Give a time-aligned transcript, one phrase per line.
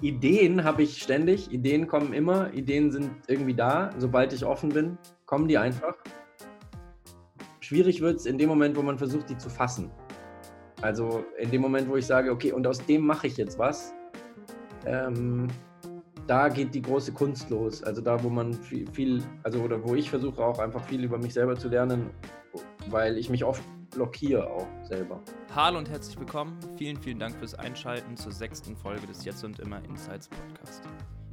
[0.00, 1.52] Ideen habe ich ständig.
[1.52, 2.52] Ideen kommen immer.
[2.54, 3.90] Ideen sind irgendwie da.
[3.98, 5.96] Sobald ich offen bin, kommen die einfach.
[7.60, 9.90] Schwierig wird es in dem Moment, wo man versucht, die zu fassen.
[10.80, 13.92] Also in dem Moment, wo ich sage, okay, und aus dem mache ich jetzt was,
[14.86, 15.46] ähm,
[16.26, 17.82] da geht die große Kunst los.
[17.82, 21.18] Also da, wo man viel, viel, also oder wo ich versuche auch einfach viel über
[21.18, 22.10] mich selber zu lernen,
[22.88, 25.20] weil ich mich oft blockiere auch selber.
[25.54, 26.58] Hallo und herzlich willkommen.
[26.76, 30.82] Vielen, vielen Dank fürs Einschalten zur sechsten Folge des Jetzt und Immer Insights Podcast.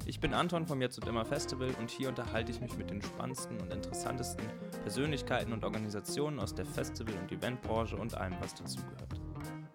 [0.06, 3.02] Ich bin Anton vom Jetzt und Immer Festival und hier unterhalte ich mich mit den
[3.02, 4.46] spannendsten und interessantesten
[4.84, 9.22] Persönlichkeiten und Organisationen aus der Festival- und Eventbranche und allem, was dazugehört.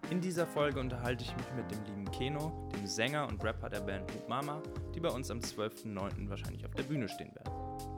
[0.09, 3.81] In dieser Folge unterhalte ich mich mit dem lieben Keno, dem Sänger und Rapper der
[3.81, 4.61] Band Mama,
[4.93, 6.29] die bei uns am 12.09.
[6.29, 7.92] wahrscheinlich auf der Bühne stehen werden.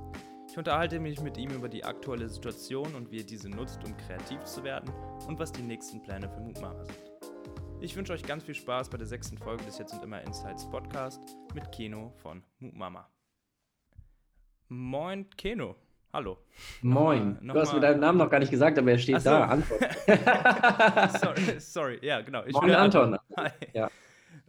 [0.56, 3.98] Ich unterhalte mich mit ihm über die aktuelle Situation und wie er diese nutzt, um
[3.98, 4.90] kreativ zu werden
[5.28, 7.12] und was die nächsten Pläne für Mama sind.
[7.82, 10.66] Ich wünsche euch ganz viel Spaß bei der sechsten Folge des Jetzt und Immer Insights
[10.70, 11.20] Podcast
[11.54, 13.06] mit Keno von Moop Mama.
[14.70, 15.76] Moin Keno.
[16.14, 16.38] Hallo.
[16.82, 17.32] Moin.
[17.32, 19.20] Noch mal, noch du hast mir deinen Namen noch gar nicht gesagt, aber er steht
[19.20, 19.32] so.
[19.32, 19.48] da.
[19.48, 19.82] Antwort.
[21.20, 22.46] sorry, sorry, ja, genau.
[22.46, 23.18] Ich Moin, Anton.
[23.36, 23.50] Hi.
[23.74, 23.92] Ja.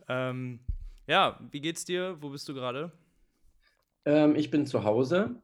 [0.09, 0.61] Ähm,
[1.09, 2.17] ja, wie geht's dir?
[2.21, 2.93] Wo bist du gerade?
[4.05, 5.43] Ähm, ich bin zu Hause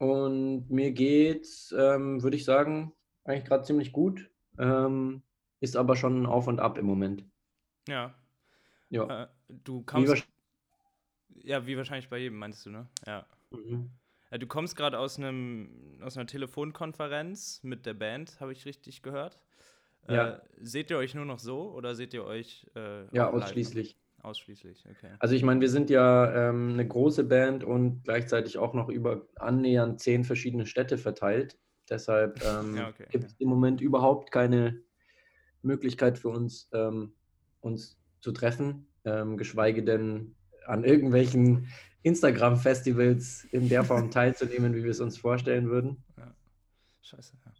[0.00, 4.30] und mir geht's, ähm, würde ich sagen, eigentlich gerade ziemlich gut.
[4.58, 5.22] Ähm,
[5.60, 7.26] ist aber schon auf und ab im Moment.
[7.86, 8.14] Ja.
[8.88, 9.24] Ja.
[9.24, 10.26] Äh, du kommst.
[11.28, 12.88] Wie ja, wie wahrscheinlich bei jedem, meinst du, ne?
[13.06, 13.26] Ja.
[13.50, 13.90] Mhm.
[14.30, 19.38] Äh, du kommst gerade aus, aus einer Telefonkonferenz mit der Band, habe ich richtig gehört.
[20.08, 20.30] Ja.
[20.30, 22.66] Äh, seht ihr euch nur noch so oder seht ihr euch.
[22.74, 23.98] Äh, ja, ausschließlich.
[24.22, 25.14] Ausschließlich, okay.
[25.18, 29.26] Also ich meine, wir sind ja ähm, eine große Band und gleichzeitig auch noch über
[29.36, 31.58] annähernd zehn verschiedene Städte verteilt.
[31.88, 33.36] Deshalb ähm, ja, okay, gibt es ja.
[33.40, 34.82] im Moment überhaupt keine
[35.62, 37.14] Möglichkeit für uns, ähm,
[37.60, 40.34] uns zu treffen, ähm, geschweige denn
[40.66, 41.68] an irgendwelchen
[42.02, 46.04] Instagram-Festivals in der Form teilzunehmen, wie wir es uns vorstellen würden.
[46.18, 46.34] Ja.
[47.02, 47.52] Scheiße, ja.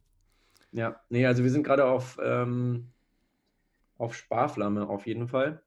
[0.72, 2.92] Ja, nee, also wir sind gerade auf, ähm,
[3.98, 5.62] auf Sparflamme auf jeden Fall.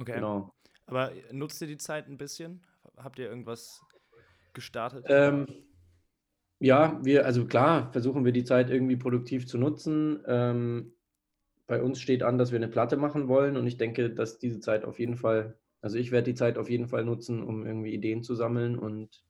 [0.00, 0.14] Okay.
[0.14, 0.54] Genau.
[0.86, 2.62] Aber nutzt ihr die Zeit ein bisschen?
[2.96, 3.80] Habt ihr irgendwas
[4.52, 5.04] gestartet?
[5.08, 5.46] Ähm,
[6.58, 10.22] ja, wir, also klar, versuchen wir die Zeit irgendwie produktiv zu nutzen.
[10.26, 10.94] Ähm,
[11.66, 14.58] bei uns steht an, dass wir eine Platte machen wollen und ich denke, dass diese
[14.58, 17.94] Zeit auf jeden Fall also ich werde die Zeit auf jeden Fall nutzen, um irgendwie
[17.94, 19.24] Ideen zu sammeln und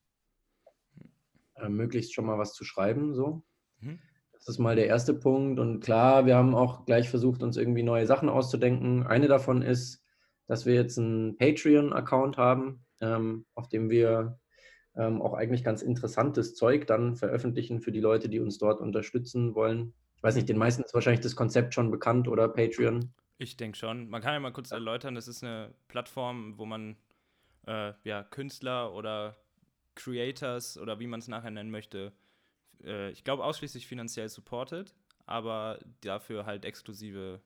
[1.55, 3.13] äh, möglichst schon mal was zu schreiben.
[3.13, 3.43] So.
[3.79, 3.99] Mhm.
[4.33, 5.59] Das ist mal der erste Punkt.
[5.59, 9.07] Und klar, wir haben auch gleich versucht, uns irgendwie neue Sachen auszudenken.
[9.07, 10.00] Eine davon ist,
[10.51, 14.37] dass wir jetzt einen Patreon-Account haben, ähm, auf dem wir
[14.97, 19.55] ähm, auch eigentlich ganz interessantes Zeug dann veröffentlichen für die Leute, die uns dort unterstützen
[19.55, 19.93] wollen.
[20.17, 23.13] Ich weiß nicht, den meisten ist wahrscheinlich das Konzept schon bekannt oder Patreon.
[23.37, 24.09] Ich denke schon.
[24.09, 26.97] Man kann ja mal kurz erläutern, das ist eine Plattform, wo man
[27.65, 29.37] äh, ja, Künstler oder
[29.95, 32.11] Creators oder wie man es nachher nennen möchte,
[32.83, 34.93] äh, ich glaube ausschließlich finanziell supportet,
[35.25, 37.39] aber dafür halt exklusive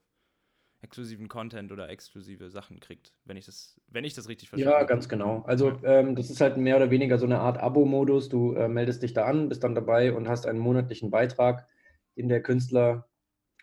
[0.86, 4.72] exklusiven Content oder exklusive Sachen kriegt, wenn ich das, wenn ich das richtig verstehe.
[4.72, 5.44] Ja, ganz genau.
[5.48, 8.30] Also ähm, das ist halt mehr oder weniger so eine Art Abo-Modus.
[8.30, 11.68] Du äh, meldest dich da an, bist dann dabei und hast einen monatlichen Beitrag,
[12.16, 13.08] den der Künstler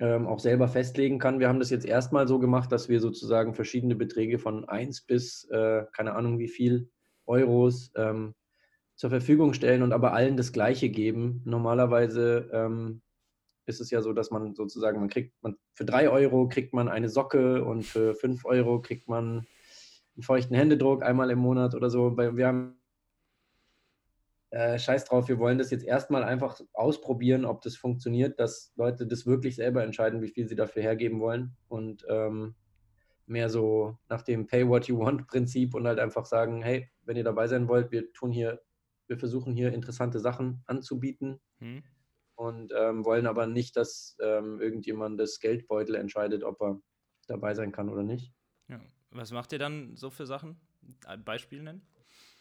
[0.00, 1.38] ähm, auch selber festlegen kann.
[1.38, 5.44] Wir haben das jetzt erstmal so gemacht, dass wir sozusagen verschiedene Beträge von 1 bis,
[5.50, 6.90] äh, keine Ahnung wie viel,
[7.24, 8.34] Euros ähm,
[8.96, 11.40] zur Verfügung stellen und aber allen das Gleiche geben.
[11.44, 13.00] Normalerweise ähm,
[13.66, 16.88] ist es ja so, dass man sozusagen, man kriegt, man, für 3 Euro kriegt man
[16.88, 19.46] eine Socke und für 5 Euro kriegt man
[20.14, 22.16] einen feuchten Händedruck einmal im Monat oder so.
[22.16, 22.76] Wir haben
[24.50, 29.06] äh, scheiß drauf, wir wollen das jetzt erstmal einfach ausprobieren, ob das funktioniert, dass Leute
[29.06, 32.54] das wirklich selber entscheiden, wie viel sie dafür hergeben wollen und ähm,
[33.26, 37.16] mehr so nach dem Pay What You Want Prinzip und halt einfach sagen, hey, wenn
[37.16, 38.60] ihr dabei sein wollt, wir tun hier,
[39.06, 41.82] wir versuchen hier interessante Sachen anzubieten hm.
[42.34, 46.80] Und ähm, wollen aber nicht, dass ähm, irgendjemand das Geldbeutel entscheidet, ob er
[47.26, 48.32] dabei sein kann oder nicht.
[48.68, 48.80] Ja.
[49.10, 50.58] Was macht ihr dann so für Sachen?
[51.06, 51.86] Ein Beispiel nennen?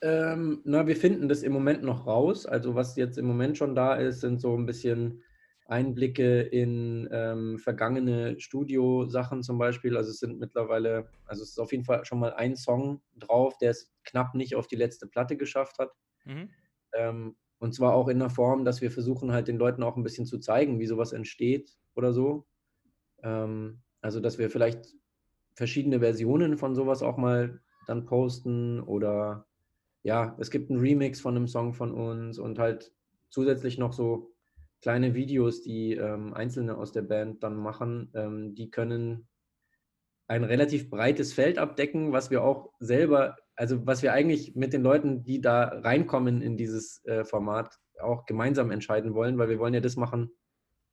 [0.01, 2.45] Ähm, na, wir finden das im Moment noch raus.
[2.45, 5.21] Also was jetzt im Moment schon da ist, sind so ein bisschen
[5.67, 9.95] Einblicke in ähm, vergangene Studiosachen zum Beispiel.
[9.95, 13.57] Also es sind mittlerweile, also es ist auf jeden Fall schon mal ein Song drauf,
[13.59, 15.91] der es knapp nicht auf die letzte Platte geschafft hat.
[16.25, 16.49] Mhm.
[16.93, 20.01] Ähm, und zwar auch in der Form, dass wir versuchen halt den Leuten auch ein
[20.01, 22.47] bisschen zu zeigen, wie sowas entsteht oder so.
[23.21, 24.95] Ähm, also dass wir vielleicht
[25.53, 29.45] verschiedene Versionen von sowas auch mal dann posten oder
[30.01, 32.91] ja, es gibt einen Remix von einem Song von uns und halt
[33.29, 34.33] zusätzlich noch so
[34.81, 38.09] kleine Videos, die ähm, Einzelne aus der Band dann machen.
[38.15, 39.27] Ähm, die können,
[40.25, 44.81] ein relativ breites Feld abdecken, was wir auch selber, also was wir eigentlich mit den
[44.81, 49.73] Leuten, die da reinkommen in dieses äh, Format, auch gemeinsam entscheiden wollen, weil wir wollen
[49.73, 50.31] ja das machen,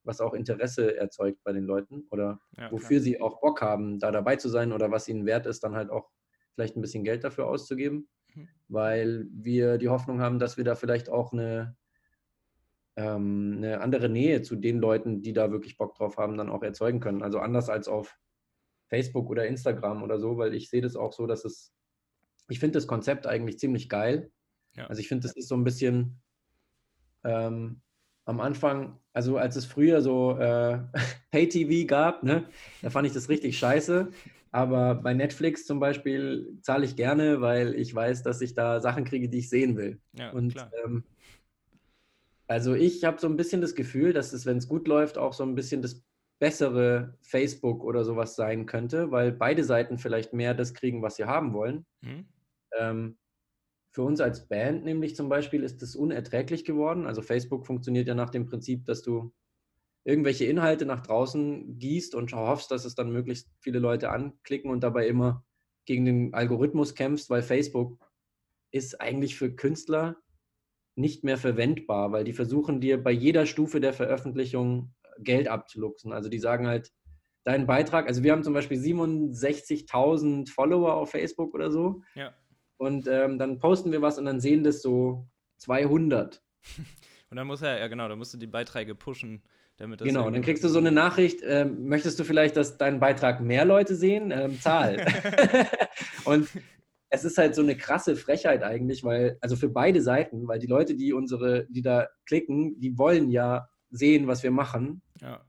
[0.05, 4.11] was auch Interesse erzeugt bei den Leuten oder ja, wofür sie auch Bock haben, da
[4.11, 6.11] dabei zu sein oder was ihnen wert ist, dann halt auch
[6.55, 8.49] vielleicht ein bisschen Geld dafür auszugeben, mhm.
[8.69, 11.77] weil wir die Hoffnung haben, dass wir da vielleicht auch eine,
[12.97, 16.63] ähm, eine andere Nähe zu den Leuten, die da wirklich Bock drauf haben, dann auch
[16.63, 17.23] erzeugen können.
[17.23, 18.19] Also anders als auf
[18.89, 21.73] Facebook oder Instagram oder so, weil ich sehe das auch so, dass es,
[22.49, 24.31] ich finde das Konzept eigentlich ziemlich geil.
[24.75, 24.87] Ja.
[24.87, 26.21] Also ich finde, das ist so ein bisschen
[27.25, 27.81] ähm,
[28.25, 30.81] am Anfang, also als es früher so äh,
[31.31, 32.49] Pay-TV gab, ne,
[32.83, 34.11] da fand ich das richtig scheiße.
[34.51, 39.05] Aber bei Netflix zum Beispiel zahle ich gerne, weil ich weiß, dass ich da Sachen
[39.05, 40.01] kriege, die ich sehen will.
[40.15, 41.05] Ja, Und ähm,
[42.47, 45.35] also ich habe so ein bisschen das Gefühl, dass es, wenn es gut läuft, auch
[45.35, 46.03] so ein bisschen das
[46.39, 51.25] bessere Facebook oder sowas sein könnte, weil beide Seiten vielleicht mehr das kriegen, was sie
[51.25, 51.85] haben wollen.
[52.01, 52.27] Mhm.
[52.77, 53.19] Ähm,
[53.91, 57.07] für uns als Band nämlich zum Beispiel ist es unerträglich geworden.
[57.07, 59.33] Also Facebook funktioniert ja nach dem Prinzip, dass du
[60.05, 64.83] irgendwelche Inhalte nach draußen gießt und hoffst, dass es dann möglichst viele Leute anklicken und
[64.83, 65.45] dabei immer
[65.85, 67.99] gegen den Algorithmus kämpfst, weil Facebook
[68.71, 70.17] ist eigentlich für Künstler
[70.95, 76.13] nicht mehr verwendbar, weil die versuchen dir bei jeder Stufe der Veröffentlichung Geld abzuluxen.
[76.13, 76.93] Also die sagen halt,
[77.45, 82.03] dein Beitrag, also wir haben zum Beispiel 67.000 Follower auf Facebook oder so.
[82.15, 82.35] Ja.
[82.79, 85.29] Und ähm, dann posten wir was und dann sehen das so
[85.59, 86.43] 200.
[87.31, 89.43] Und dann muss er, ja genau, dann musst du die Beiträge pushen.
[89.77, 92.99] Damit das genau, dann kriegst du so eine Nachricht, äh, möchtest du vielleicht, dass deinen
[92.99, 94.33] Beitrag mehr Leute sehen?
[94.33, 95.07] Ähm, Zahl.
[96.25, 96.49] und
[97.11, 100.67] es ist halt so eine krasse Frechheit eigentlich, weil, also für beide Seiten, weil die
[100.67, 105.03] Leute, die unsere, die da klicken, die wollen ja sehen, was wir machen.
[105.21, 105.45] Ja.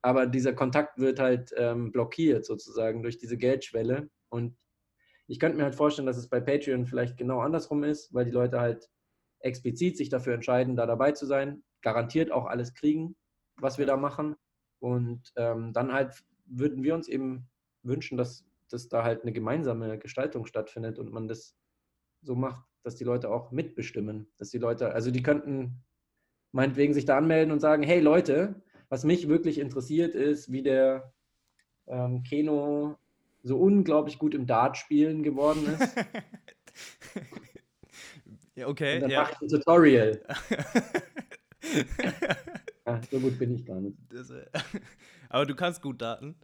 [0.00, 4.08] Aber dieser Kontakt wird halt ähm, blockiert sozusagen durch diese Geldschwelle.
[4.28, 4.56] Und
[5.26, 8.30] ich könnte mir halt vorstellen, dass es bei Patreon vielleicht genau andersrum ist, weil die
[8.30, 8.90] Leute halt
[9.40, 13.16] explizit sich dafür entscheiden, da dabei zu sein, garantiert auch alles kriegen,
[13.56, 14.36] was wir da machen.
[14.80, 17.48] Und ähm, dann halt würden wir uns eben
[17.82, 21.56] wünschen, dass, dass da halt eine gemeinsame Gestaltung stattfindet und man das
[22.22, 24.26] so macht, dass die Leute auch mitbestimmen.
[24.38, 25.82] Dass die Leute, also die könnten
[26.52, 31.12] meinetwegen sich da anmelden und sagen, hey Leute, was mich wirklich interessiert ist, wie der
[31.86, 32.96] ähm, Keno
[33.44, 35.94] so unglaublich gut im Dart spielen geworden ist.
[38.56, 38.96] ja, okay.
[38.96, 39.22] Und dann ja.
[39.22, 40.20] mache ich ein Tutorial.
[42.86, 43.96] ja, so gut bin ich gar nicht.
[44.08, 44.46] Das, äh,
[45.28, 46.34] aber du kannst gut daten.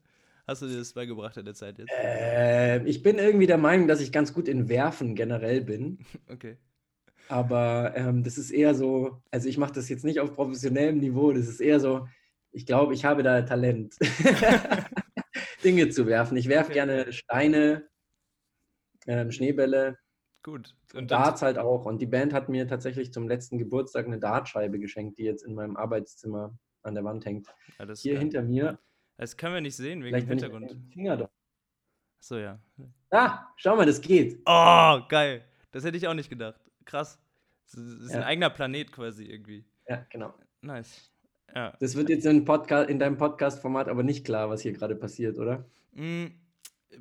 [0.47, 1.91] Hast du dir das beigebracht in der Zeit jetzt?
[1.91, 6.01] Äh, ich bin irgendwie der Meinung, dass ich ganz gut in Werfen generell bin.
[6.29, 6.57] Okay.
[7.29, 11.33] Aber ähm, das ist eher so, also ich mache das jetzt nicht auf professionellem Niveau,
[11.33, 12.09] das ist eher so,
[12.51, 13.95] ich glaube, ich habe da Talent,
[15.65, 16.37] Dinge zu werfen.
[16.37, 17.89] Ich werfe gerne Steine,
[19.07, 19.99] ähm, Schneebälle.
[20.43, 20.75] Gut.
[20.95, 21.85] Und Darts halt auch.
[21.85, 25.55] Und die Band hat mir tatsächlich zum letzten Geburtstag eine Dartscheibe geschenkt, die jetzt in
[25.55, 27.47] meinem Arbeitszimmer an der Wand hängt.
[27.79, 28.21] Ja, Hier geil.
[28.21, 28.79] hinter mir.
[29.19, 30.77] Das können wir nicht sehen wegen dem Hintergrund.
[30.93, 31.31] Finger doch.
[32.19, 32.59] Achso, ja.
[33.11, 34.41] Ah, schau mal, das geht.
[34.47, 35.45] Oh, geil.
[35.73, 36.61] Das hätte ich auch nicht gedacht
[36.91, 37.19] krass.
[37.73, 38.19] Das ist ja.
[38.19, 39.65] ein eigener Planet quasi irgendwie.
[39.89, 40.35] Ja, genau.
[40.61, 41.11] Nice.
[41.55, 41.77] Ja.
[41.81, 45.39] Das wird jetzt in, Podcast, in deinem Podcast-Format aber nicht klar, was hier gerade passiert,
[45.39, 45.65] oder?
[45.93, 46.27] Mm,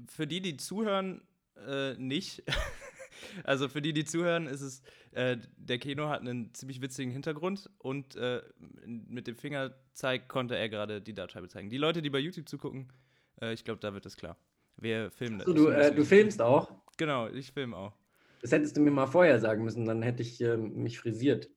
[0.08, 1.22] für die, die zuhören,
[1.68, 2.44] äh, nicht.
[3.44, 4.82] also für die, die zuhören, ist es,
[5.12, 8.42] äh, der Keno hat einen ziemlich witzigen Hintergrund und äh,
[8.86, 11.70] mit dem Fingerzeig konnte er gerade die Datei zeigen.
[11.70, 12.92] Die Leute, die bei YouTube zugucken,
[13.42, 14.38] äh, ich glaube, da wird es klar.
[14.78, 15.56] Wir filmen so, das.
[15.56, 16.72] Du, äh, du filmst auch?
[16.98, 17.94] Genau, ich filme auch.
[18.42, 21.50] Das hättest du mir mal vorher sagen müssen, dann hätte ich äh, mich frisiert.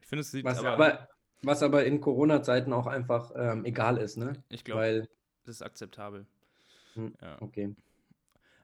[0.00, 1.08] Ich finde, es sieht was aber, aber,
[1.42, 4.32] was aber in Corona-Zeiten auch einfach ähm, egal ist, ne?
[4.48, 5.08] Ich glaube,
[5.44, 6.26] das ist akzeptabel.
[6.94, 7.40] Hm, ja.
[7.40, 7.74] Okay.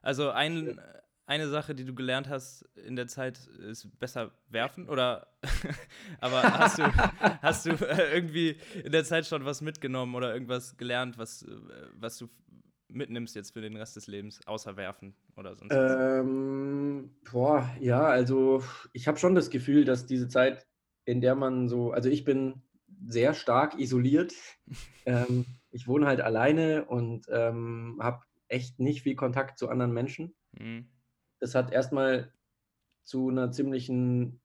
[0.01, 0.79] Also ein,
[1.25, 5.27] eine Sache, die du gelernt hast in der Zeit, ist besser werfen oder
[6.21, 6.83] aber hast du,
[7.41, 11.49] hast du äh, irgendwie in der Zeit schon was mitgenommen oder irgendwas gelernt, was, äh,
[11.99, 12.29] was du
[12.89, 15.91] mitnimmst jetzt für den Rest des Lebens, außer werfen oder sonst was?
[15.91, 20.65] Ähm, boah, ja, also ich habe schon das Gefühl, dass diese Zeit,
[21.03, 22.61] in der man so, also ich bin
[23.05, 24.33] sehr stark isoliert.
[25.05, 30.35] ähm, ich wohne halt alleine und ähm, habe echt nicht viel Kontakt zu anderen Menschen.
[30.57, 30.87] Mhm.
[31.39, 32.33] Das hat erstmal
[33.03, 34.41] zu einer ziemlichen,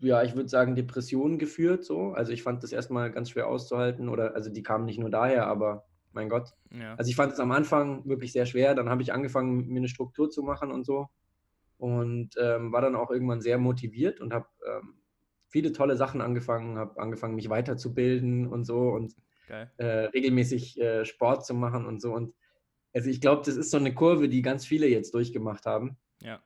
[0.00, 1.84] ja, ich würde sagen, Depression geführt.
[1.84, 2.12] So.
[2.12, 5.46] Also ich fand das erstmal ganz schwer auszuhalten oder also die kamen nicht nur daher,
[5.46, 6.54] aber mein Gott.
[6.70, 6.94] Ja.
[6.94, 8.74] Also ich fand es am Anfang wirklich sehr schwer.
[8.74, 11.08] Dann habe ich angefangen, mir eine Struktur zu machen und so.
[11.78, 14.94] Und ähm, war dann auch irgendwann sehr motiviert und habe ähm,
[15.48, 19.14] viele tolle Sachen angefangen, habe angefangen, mich weiterzubilden und so und
[19.48, 22.12] äh, regelmäßig äh, Sport zu machen und so.
[22.12, 22.34] Und
[22.92, 25.96] also ich glaube, das ist so eine Kurve, die ganz viele jetzt durchgemacht haben.
[26.20, 26.42] Ja.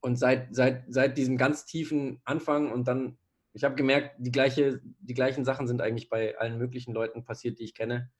[0.00, 3.18] Und seit, seit, seit diesem ganz tiefen Anfang und dann,
[3.52, 7.58] ich habe gemerkt, die, gleiche, die gleichen Sachen sind eigentlich bei allen möglichen Leuten passiert,
[7.58, 8.10] die ich kenne.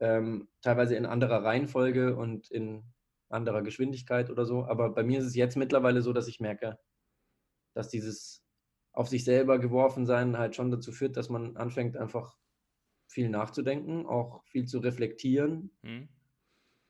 [0.00, 2.82] Ähm, teilweise in anderer Reihenfolge und in
[3.28, 4.64] anderer Geschwindigkeit oder so.
[4.64, 6.78] Aber bei mir ist es jetzt mittlerweile so, dass ich merke,
[7.74, 8.41] dass dieses
[8.92, 12.36] auf sich selber geworfen sein halt schon dazu führt, dass man anfängt, einfach
[13.06, 15.70] viel nachzudenken, auch viel zu reflektieren.
[15.82, 16.08] Mhm.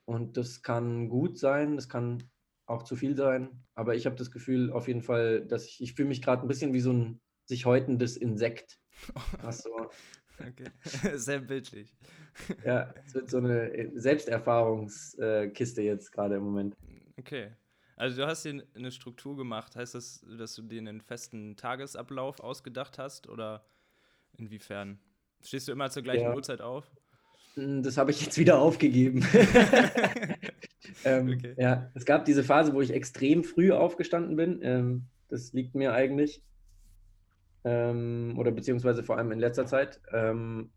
[0.04, 2.22] Und das kann gut sein, das kann
[2.66, 3.64] auch zu viel sein.
[3.74, 6.48] Aber ich habe das Gefühl auf jeden Fall, dass ich, ich fühle mich gerade ein
[6.48, 8.78] bisschen wie so ein sich häutendes Insekt.
[9.42, 9.90] Was so,
[10.38, 10.70] okay.
[11.18, 11.96] Sehr bildlich.
[12.64, 16.76] ja, es wird so eine Selbsterfahrungskiste jetzt gerade im Moment.
[17.18, 17.52] Okay.
[18.02, 19.76] Also du hast dir eine Struktur gemacht.
[19.76, 23.64] Heißt das, dass du dir einen festen Tagesablauf ausgedacht hast oder
[24.36, 24.98] inwiefern?
[25.40, 26.34] Stehst du immer zur gleichen ja.
[26.34, 26.90] Uhrzeit auf?
[27.54, 29.24] Hm, das habe ich jetzt wieder aufgegeben.
[31.04, 31.54] ähm, okay.
[31.56, 34.58] Ja, es gab diese Phase, wo ich extrem früh aufgestanden bin.
[34.62, 36.42] Ähm, das liegt mir eigentlich.
[37.62, 40.00] Ähm, oder beziehungsweise vor allem in letzter Zeit.
[40.12, 40.72] Ähm,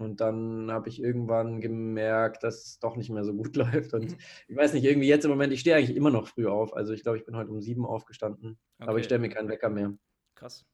[0.00, 3.92] und dann habe ich irgendwann gemerkt, dass es doch nicht mehr so gut läuft.
[3.92, 4.16] Und
[4.48, 6.74] ich weiß nicht, irgendwie jetzt im Moment, ich stehe eigentlich immer noch früh auf.
[6.74, 8.58] Also ich glaube, ich bin heute um sieben aufgestanden.
[8.78, 8.88] Okay.
[8.88, 9.92] Aber ich stelle mir keinen Wecker mehr.
[10.34, 10.64] Krass.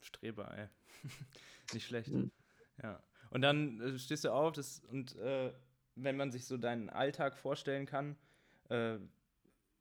[0.00, 0.68] Streber, ey.
[1.72, 2.10] nicht schlecht.
[2.10, 2.32] Mhm.
[2.82, 3.00] Ja.
[3.30, 5.52] Und dann äh, stehst du auf das, und äh,
[5.94, 8.16] wenn man sich so deinen Alltag vorstellen kann,
[8.70, 8.98] äh,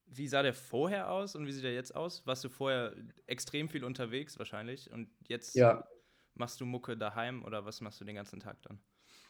[0.06, 2.28] wie sah der vorher aus und wie sieht er jetzt aus?
[2.28, 2.94] Warst du vorher
[3.26, 5.84] extrem viel unterwegs wahrscheinlich und jetzt ja.
[6.36, 8.80] Machst du Mucke daheim oder was machst du den ganzen Tag dann?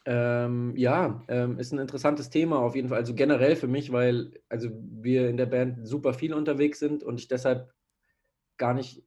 [0.06, 2.98] Ähm, ja, ähm, ist ein interessantes Thema auf jeden Fall.
[2.98, 7.18] Also generell für mich, weil also wir in der Band super viel unterwegs sind und
[7.18, 7.72] ich deshalb
[8.58, 9.04] gar nicht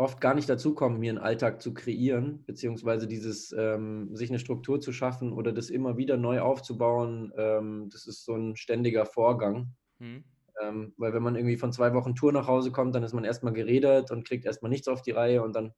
[0.00, 4.38] oft gar nicht dazu kommen, mir einen Alltag zu kreieren, beziehungsweise dieses ähm, sich eine
[4.38, 7.32] Struktur zu schaffen oder das immer wieder neu aufzubauen.
[7.36, 9.74] Ähm, das ist so ein ständiger Vorgang.
[9.98, 10.24] Mhm.
[10.62, 13.24] Ähm, weil wenn man irgendwie von zwei Wochen Tour nach Hause kommt, dann ist man
[13.24, 15.74] erstmal geredet und kriegt erstmal nichts auf die Reihe und dann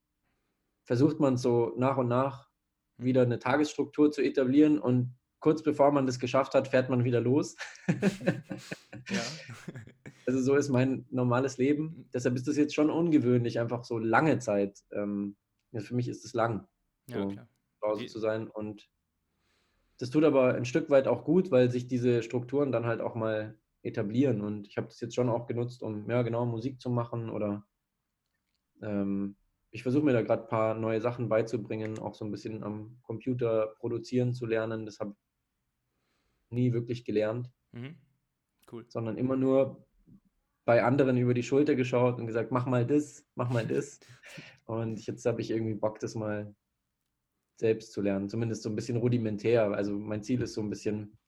[0.84, 2.48] versucht man so nach und nach
[2.98, 3.06] hm.
[3.06, 7.20] wieder eine Tagesstruktur zu etablieren und kurz bevor man das geschafft hat, fährt man wieder
[7.20, 7.56] los.
[9.08, 9.20] ja.
[10.24, 11.82] Also so ist mein normales Leben.
[11.82, 12.10] Mhm.
[12.14, 14.78] Deshalb ist das jetzt schon ungewöhnlich, einfach so lange Zeit.
[14.92, 15.36] Ähm,
[15.76, 16.68] für mich ist es lang,
[17.08, 17.48] so ja,
[17.80, 18.48] zu Hause zu sein.
[18.48, 18.88] Und
[19.98, 23.14] das tut aber ein Stück weit auch gut, weil sich diese Strukturen dann halt auch
[23.14, 24.42] mal etablieren.
[24.42, 27.66] Und ich habe das jetzt schon auch genutzt, um ja genau Musik zu machen oder
[28.80, 29.36] ähm,
[29.72, 32.98] ich versuche mir da gerade ein paar neue Sachen beizubringen, auch so ein bisschen am
[33.02, 34.84] Computer produzieren zu lernen.
[34.84, 37.50] Das habe ich nie wirklich gelernt.
[37.72, 37.96] Mhm.
[38.70, 38.84] Cool.
[38.88, 39.86] Sondern immer nur
[40.64, 43.98] bei anderen über die Schulter geschaut und gesagt, mach mal das, mach mal das.
[44.66, 46.54] Und jetzt habe ich irgendwie Bock, das mal
[47.56, 49.64] selbst zu lernen, zumindest so ein bisschen rudimentär.
[49.72, 51.18] Also mein Ziel ist so ein bisschen,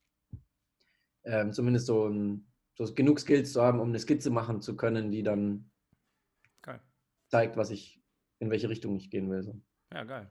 [1.25, 5.11] ähm, zumindest so, ein, so, genug Skills zu haben, um eine Skizze machen zu können,
[5.11, 5.71] die dann
[6.63, 6.81] geil.
[7.29, 8.04] zeigt, was ich,
[8.45, 9.43] in welche Richtung ich gehen will.
[9.43, 9.61] So.
[9.93, 10.31] Ja, geil.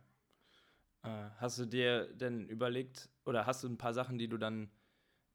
[1.03, 4.71] Äh, hast du dir denn überlegt, oder hast du ein paar Sachen, die du dann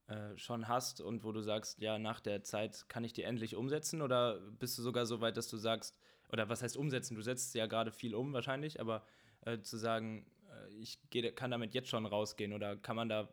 [0.07, 3.57] äh, schon hast und wo du sagst, ja, nach der Zeit kann ich die endlich
[3.57, 4.01] umsetzen?
[4.01, 5.99] Oder bist du sogar so weit, dass du sagst,
[6.31, 7.15] oder was heißt umsetzen?
[7.15, 9.05] Du setzt ja gerade viel um wahrscheinlich, aber
[9.43, 13.29] äh, zu sagen, äh, ich geh, kann damit jetzt schon rausgehen oder kann man da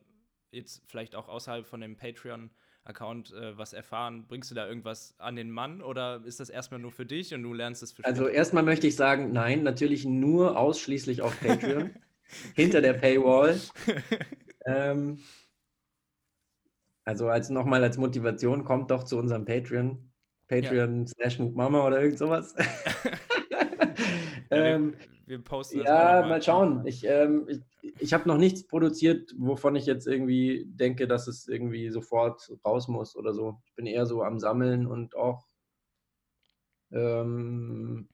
[0.51, 2.49] jetzt vielleicht auch außerhalb von dem Patreon
[2.85, 4.25] Account äh, was erfahren?
[4.27, 7.43] Bringst du da irgendwas an den Mann oder ist das erstmal nur für dich und
[7.43, 11.89] du lernst es für Also erstmal möchte ich sagen, nein, natürlich nur ausschließlich auf Patreon,
[12.55, 13.59] hinter der Paywall.
[14.65, 15.19] ähm,
[17.03, 20.11] also als nochmal als Motivation, kommt doch zu unserem Patreon.
[20.47, 21.07] Patreon ja.
[21.07, 22.55] slash Mama oder irgend sowas.
[24.51, 24.93] ähm,
[25.25, 26.29] wir, posten das Ja, mal.
[26.29, 26.85] mal schauen.
[26.85, 31.47] Ich, ähm, ich, ich habe noch nichts produziert, wovon ich jetzt irgendwie denke, dass es
[31.47, 33.61] irgendwie sofort raus muss oder so.
[33.65, 35.47] Ich bin eher so am Sammeln und auch
[36.91, 38.07] ähm,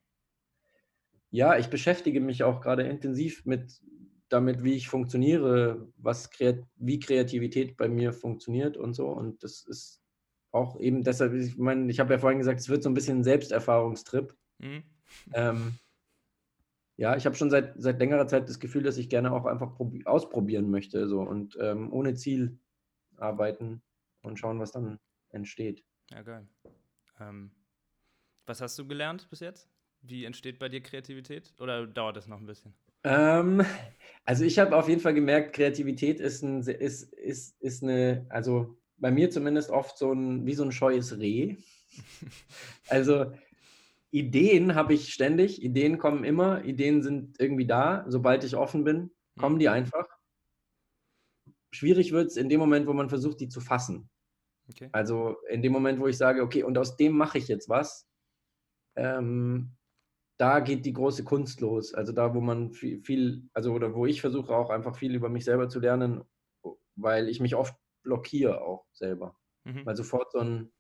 [1.30, 3.82] ja, ich beschäftige mich auch gerade intensiv mit
[4.30, 6.30] damit, wie ich funktioniere, was
[6.76, 9.08] wie Kreativität bei mir funktioniert und so.
[9.08, 10.02] Und das ist
[10.52, 13.20] auch eben deshalb, ich meine, ich habe ja vorhin gesagt, es wird so ein bisschen
[13.20, 14.36] ein Selbsterfahrungstrip.
[14.60, 14.84] Mhm.
[15.34, 15.74] Ähm,
[17.02, 19.76] ja, ich habe schon seit, seit längerer Zeit das Gefühl, dass ich gerne auch einfach
[20.06, 22.60] ausprobieren möchte so, und ähm, ohne Ziel
[23.18, 23.82] arbeiten
[24.22, 25.84] und schauen, was dann entsteht.
[26.12, 26.48] Ja, geil.
[27.20, 27.50] Ähm,
[28.46, 29.68] was hast du gelernt bis jetzt?
[30.04, 31.56] Wie entsteht bei dir Kreativität?
[31.60, 32.76] Oder dauert das noch ein bisschen?
[33.04, 33.66] Ähm,
[34.24, 38.78] also ich habe auf jeden Fall gemerkt, Kreativität ist, ein, ist, ist, ist eine, also
[38.98, 41.56] bei mir zumindest oft so ein, wie so ein scheues Reh.
[42.88, 43.34] Also
[44.12, 49.12] Ideen habe ich ständig, Ideen kommen immer, Ideen sind irgendwie da, sobald ich offen bin,
[49.40, 49.74] kommen die mhm.
[49.74, 50.08] einfach.
[51.74, 54.10] schwierig wird es in dem Moment, wo man versucht, die zu fassen.
[54.70, 54.90] Okay.
[54.92, 58.08] Also in dem Moment, wo ich sage, okay, und aus dem mache ich jetzt was,
[58.98, 59.78] ähm,
[60.38, 61.94] da geht die große Kunst los.
[61.94, 65.30] Also da, wo man viel, viel, also oder wo ich versuche auch einfach viel über
[65.30, 66.24] mich selber zu lernen,
[66.96, 69.38] weil ich mich oft blockiere auch selber.
[69.64, 69.86] Mhm.
[69.86, 70.72] Weil sofort so, ein,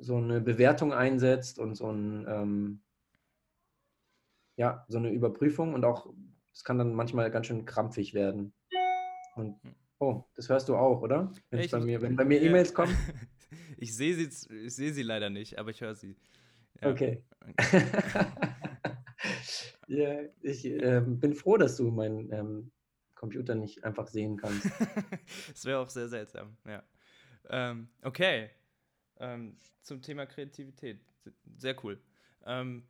[0.00, 2.82] so, eine Bewertung einsetzt und so ein, ähm,
[4.56, 6.12] ja, so eine Überprüfung und auch,
[6.52, 8.52] es kann dann manchmal ganz schön krampfig werden.
[9.34, 9.58] Und
[9.98, 11.32] oh, das hörst du auch, oder?
[11.50, 12.96] Wenn, ich, bei mir, wenn bei mir E-Mails kommen?
[13.78, 16.16] ich sehe sie, ich sehe sie leider nicht, aber ich höre sie.
[16.80, 16.90] Ja.
[16.90, 17.22] Okay.
[19.86, 22.72] ja, ich äh, bin froh, dass du meinen ähm,
[23.14, 24.68] Computer nicht einfach sehen kannst.
[25.48, 26.82] das wäre auch sehr seltsam, ja.
[27.48, 28.50] Ähm, okay.
[29.18, 31.00] Ähm, zum Thema Kreativität.
[31.56, 32.00] Sehr cool.
[32.44, 32.84] Ähm,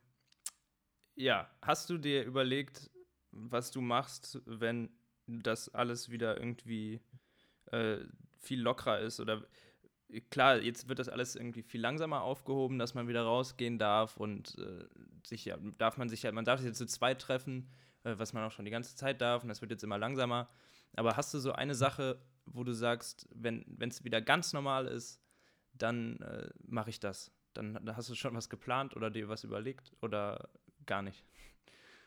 [1.15, 2.89] ja, hast du dir überlegt,
[3.31, 4.89] was du machst, wenn
[5.27, 7.01] das alles wieder irgendwie
[7.71, 7.97] äh,
[8.39, 9.19] viel lockerer ist?
[9.19, 9.43] Oder
[10.29, 14.57] klar, jetzt wird das alles irgendwie viel langsamer aufgehoben, dass man wieder rausgehen darf und
[14.57, 14.85] äh,
[15.25, 17.69] sich ja, darf man sich ja, man darf sich jetzt zu zweit treffen,
[18.03, 20.49] äh, was man auch schon die ganze Zeit darf und das wird jetzt immer langsamer.
[20.95, 25.22] Aber hast du so eine Sache, wo du sagst, wenn es wieder ganz normal ist,
[25.83, 27.31] dann äh, mache ich das?
[27.53, 30.49] Dann, dann hast du schon was geplant oder dir was überlegt oder
[30.85, 31.23] gar nicht?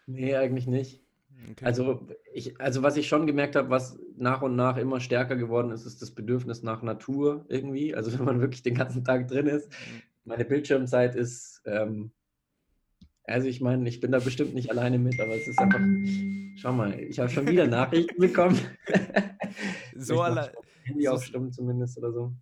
[0.06, 1.02] Nee, eigentlich nicht.
[1.50, 1.64] Okay.
[1.64, 5.70] Also, ich, also was ich schon gemerkt habe, was nach und nach immer stärker geworden
[5.70, 7.94] ist, ist das Bedürfnis nach Natur irgendwie.
[7.94, 9.68] Also wenn man wirklich den ganzen Tag drin ist.
[9.68, 10.02] Mhm.
[10.24, 12.10] Meine Bildschirmzeit ist, ähm,
[13.24, 15.80] also ich meine, ich bin da bestimmt nicht alleine mit, aber es ist einfach,
[16.56, 18.58] schau mal, ich habe schon wieder Nachrichten bekommen.
[19.94, 20.50] so allein.
[20.84, 22.32] Handy so, aufstimmen zumindest oder so.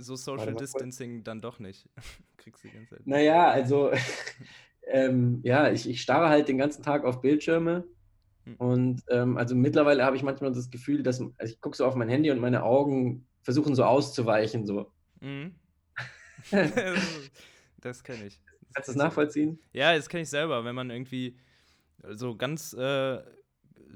[0.00, 1.88] So Social Distancing dann doch nicht.
[2.36, 3.06] Kriegst du die ganze Zeit.
[3.06, 3.92] Naja, also
[4.86, 7.84] ähm, ja, ich, ich starre halt den ganzen Tag auf Bildschirme.
[8.44, 8.56] Hm.
[8.56, 11.94] Und ähm, also mittlerweile habe ich manchmal das Gefühl, dass also ich gucke so auf
[11.94, 14.66] mein Handy und meine Augen versuchen so auszuweichen.
[14.66, 14.90] So.
[15.20, 15.54] Mhm.
[17.80, 18.40] das kenne ich.
[18.74, 19.58] Kannst du das nachvollziehen?
[19.72, 21.36] Ja, das kenne ich selber, wenn man irgendwie
[22.08, 23.20] so ganz äh,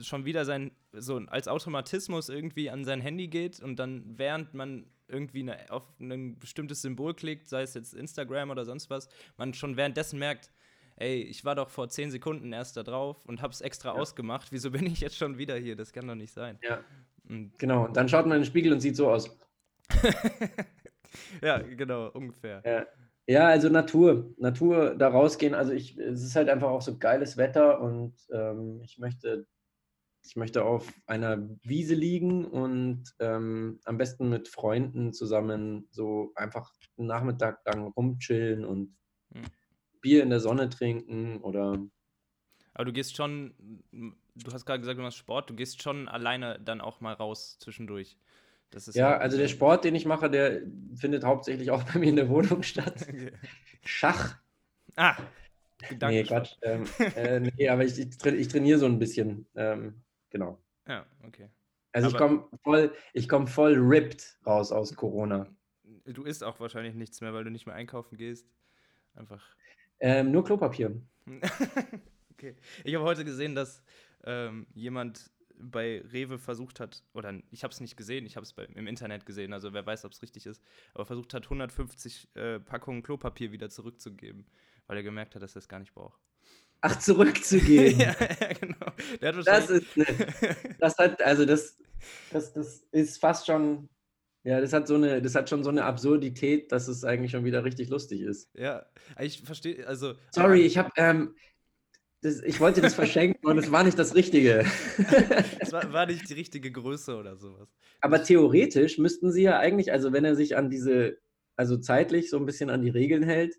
[0.01, 4.87] schon wieder sein, so als Automatismus irgendwie an sein Handy geht und dann, während man
[5.09, 9.55] irgendwie eine, auf ein bestimmtes Symbol klickt, sei es jetzt Instagram oder sonst was, man
[9.55, 10.51] schon währenddessen merkt,
[10.97, 14.01] ey, ich war doch vor zehn Sekunden erst da drauf und hab's extra ja.
[14.01, 14.53] ausgemacht.
[14.53, 15.77] Wieso bin ich jetzt schon wieder hier?
[15.77, 16.59] Das kann doch nicht sein.
[16.63, 16.81] Ja.
[17.29, 19.37] Und genau, und dann schaut man in den Spiegel und sieht so aus.
[21.43, 22.63] ja, genau, ungefähr.
[22.65, 22.87] Ja.
[23.27, 23.47] ja.
[23.49, 25.55] also Natur, Natur, da rausgehen.
[25.55, 29.47] Also ich, es ist halt einfach auch so geiles Wetter und ähm, ich möchte,
[30.25, 36.73] ich möchte auf einer Wiese liegen und ähm, am besten mit Freunden zusammen so einfach
[36.97, 38.97] einen Nachmittag lang rumchillen und
[39.33, 39.43] hm.
[40.01, 41.79] Bier in der Sonne trinken oder.
[42.73, 43.55] Aber du gehst schon,
[43.93, 47.59] du hast gerade gesagt, du machst Sport, du gehst schon alleine dann auch mal raus
[47.61, 48.17] zwischendurch.
[48.93, 50.63] ja, also der Sport, den ich mache, der
[50.97, 53.07] findet hauptsächlich auch bei mir in der Wohnung statt.
[53.09, 53.33] Okay.
[53.85, 54.37] Schach.
[54.97, 55.17] Ah,
[56.01, 56.57] Nee, Quatsch.
[56.63, 56.85] Ähm,
[57.17, 59.47] äh, nee, aber ich, ich, trainiere so ein bisschen.
[59.55, 60.04] Ähm,
[60.35, 60.59] genau.
[60.87, 61.49] Ja, okay.
[61.93, 62.93] Also aber ich komme voll,
[63.29, 65.47] komm voll ripped raus aus Corona.
[66.05, 68.53] Du isst auch wahrscheinlich nichts mehr, weil du nicht mehr einkaufen gehst.
[69.15, 69.57] Einfach.
[70.01, 71.01] Ähm, nur Klopapier.
[72.33, 72.57] okay.
[72.83, 73.85] Ich habe heute gesehen, dass
[74.25, 78.53] ähm, jemand bei Rewe versucht hat, oder ich habe es nicht gesehen, ich habe es
[78.75, 80.61] im Internet gesehen, also wer weiß, ob es richtig ist,
[80.95, 84.47] aber versucht hat, 150 äh, Packungen Klopapier wieder zurückzugeben,
[84.89, 86.21] weil er gemerkt hat, dass er es gar nicht braucht.
[86.87, 87.99] Ach, zurückzugeben.
[87.99, 89.43] ja, ja, genau.
[89.43, 90.05] das ist, ne,
[90.79, 91.79] das hat, also das,
[92.31, 93.89] das, das ist fast schon
[94.47, 97.47] ja, das hat so eine, das hat schon so eine Absurdität, dass es eigentlich schon
[97.47, 98.51] wieder richtig lustig ist.
[98.55, 98.85] Ja,
[99.19, 100.17] ich verstehe, also.
[100.33, 101.35] Sorry, ich habe, ähm,
[102.21, 104.67] ich wollte das verschenken und es war nicht das Richtige.
[105.61, 107.75] es war, war, nicht die richtige Größe oder sowas.
[108.03, 111.17] Aber theoretisch müssten sie ja eigentlich, also wenn er sich an diese,
[111.57, 113.57] also zeitlich so ein bisschen an die Regeln hält,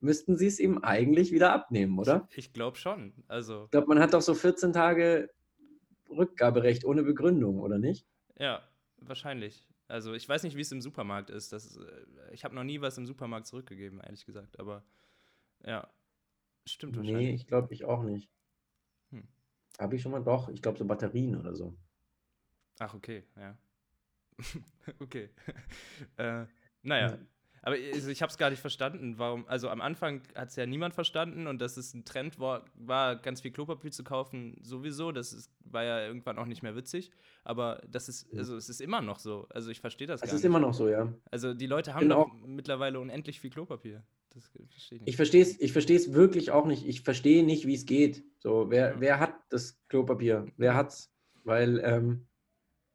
[0.00, 2.26] müssten sie es ihm eigentlich wieder abnehmen, oder?
[2.30, 3.12] Ich, ich glaube schon.
[3.28, 3.64] Also.
[3.64, 5.30] Ich glaube, man hat doch so 14 Tage
[6.08, 8.06] Rückgaberecht ohne Begründung, oder nicht?
[8.38, 8.62] Ja,
[8.98, 9.68] wahrscheinlich.
[9.88, 11.52] Also ich weiß nicht, wie es im Supermarkt ist.
[11.52, 14.58] Das, äh, ich habe noch nie was im Supermarkt zurückgegeben, ehrlich gesagt.
[14.60, 14.84] Aber
[15.64, 15.88] ja,
[16.64, 17.26] stimmt wahrscheinlich.
[17.26, 18.30] Nee, ich glaube ich auch nicht.
[19.10, 19.26] Hm.
[19.78, 20.48] Habe ich schon mal doch.
[20.48, 21.76] Ich glaube so Batterien oder so.
[22.78, 23.58] Ach, okay, ja.
[25.00, 25.30] okay.
[26.16, 26.46] äh,
[26.82, 27.18] naja.
[27.62, 29.46] Aber also ich habe es gar nicht verstanden, warum.
[29.46, 33.16] Also am Anfang hat es ja niemand verstanden und dass es ein Trend war, war,
[33.16, 35.12] ganz viel Klopapier zu kaufen, sowieso.
[35.12, 37.10] Das ist, war ja irgendwann auch nicht mehr witzig.
[37.44, 39.46] Aber das ist, also es ist immer noch so.
[39.50, 40.34] Also ich verstehe das es gar nicht.
[40.34, 41.12] Es ist immer noch so, ja.
[41.30, 44.02] Also die Leute haben doch mittlerweile unendlich viel Klopapier.
[44.30, 45.08] Das verstehe ich nicht.
[45.08, 46.86] Ich verstehe es ich versteh's wirklich auch nicht.
[46.86, 48.24] Ich verstehe nicht, wie es geht.
[48.38, 49.00] So, wer, ja.
[49.00, 50.46] wer hat das Klopapier?
[50.56, 51.12] Wer hat's?
[51.44, 52.26] Weil, ähm,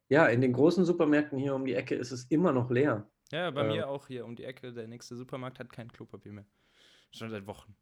[0.08, 3.08] Ja, in den großen Supermärkten hier um die Ecke ist es immer noch leer.
[3.32, 4.72] Ja, bei äh, mir auch hier um die Ecke.
[4.72, 6.46] Der nächste Supermarkt hat kein Klopapier mehr.
[7.12, 7.76] Schon seit Wochen.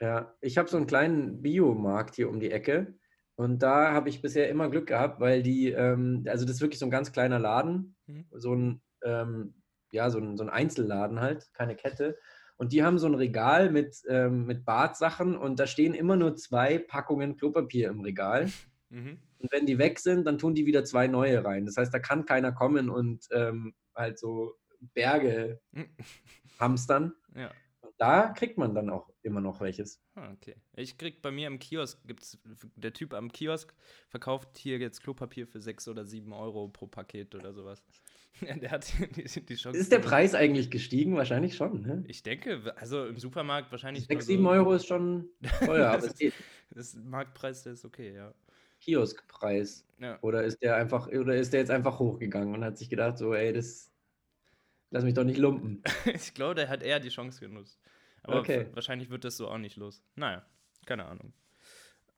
[0.00, 2.94] Ja, ich habe so einen kleinen Biomarkt hier um die Ecke.
[3.36, 6.78] Und da habe ich bisher immer Glück gehabt, weil die, ähm, also das ist wirklich
[6.78, 8.26] so ein ganz kleiner Laden, mhm.
[8.32, 9.54] so ein, ähm,
[9.90, 12.16] ja, so ein, so ein Einzelladen halt, keine Kette.
[12.56, 16.36] Und die haben so ein Regal mit, ähm, mit Badsachen und da stehen immer nur
[16.36, 18.50] zwei Packungen Klopapier im Regal.
[18.88, 19.18] Mhm.
[19.38, 21.66] Und wenn die weg sind, dann tun die wieder zwei neue rein.
[21.66, 25.88] Das heißt, da kann keiner kommen und ähm, halt so Berge mhm.
[26.58, 27.14] hamstern.
[27.36, 27.50] Ja.
[27.82, 30.00] Und da kriegt man dann auch immer noch welches.
[30.14, 30.56] Ah, okay.
[30.74, 32.38] Ich krieg bei mir im Kiosk, gibt's,
[32.76, 33.74] der Typ am Kiosk
[34.08, 37.82] verkauft hier jetzt Klopapier für 6 oder 7 Euro pro Paket oder sowas.
[38.40, 39.78] der hat die, die Chance.
[39.78, 41.16] Ist der Preis eigentlich gestiegen?
[41.16, 41.82] Wahrscheinlich schon.
[41.82, 42.04] Ne?
[42.06, 44.06] Ich denke, also im Supermarkt wahrscheinlich.
[44.06, 45.28] 6, 7 so, Euro ist schon
[45.64, 46.34] teuer, aber es geht.
[46.70, 48.34] Das Marktpreis, der ist okay, ja.
[48.80, 49.86] Kioskpreis.
[49.98, 50.18] Ja.
[50.20, 53.34] Oder ist der einfach, oder ist der jetzt einfach hochgegangen und hat sich gedacht, so,
[53.34, 53.90] ey, das
[54.90, 55.82] lass mich doch nicht lumpen.
[56.04, 57.80] ich glaube, der hat eher die Chance genutzt.
[58.22, 58.66] Aber okay.
[58.72, 60.02] wahrscheinlich wird das so auch nicht los.
[60.16, 60.44] Naja,
[60.84, 61.32] keine Ahnung.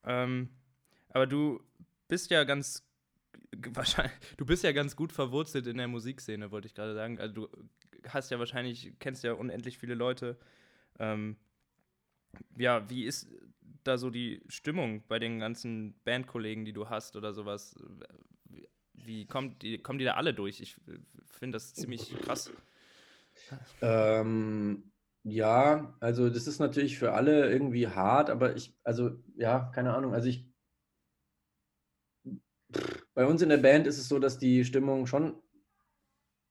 [0.04, 0.48] Ähm,
[1.10, 1.60] aber du
[2.08, 2.88] bist ja ganz
[3.72, 7.18] wahrscheinlich, du bist ja ganz gut verwurzelt in der Musikszene, wollte ich gerade sagen.
[7.18, 7.48] Also du
[8.08, 10.38] hast ja wahrscheinlich, kennst ja unendlich viele Leute.
[10.98, 11.36] Ähm,
[12.56, 13.28] ja, wie ist
[13.84, 17.74] da so die Stimmung bei den ganzen Bandkollegen, die du hast oder sowas?
[19.04, 20.60] Wie kommt die, kommen die da alle durch?
[20.60, 20.76] Ich
[21.26, 22.52] finde das ziemlich krass.
[23.80, 29.94] Ähm, ja, also das ist natürlich für alle irgendwie hart, aber ich, also ja, keine
[29.94, 30.14] Ahnung.
[30.14, 30.46] Also ich,
[33.14, 35.40] bei uns in der Band ist es so, dass die Stimmung schon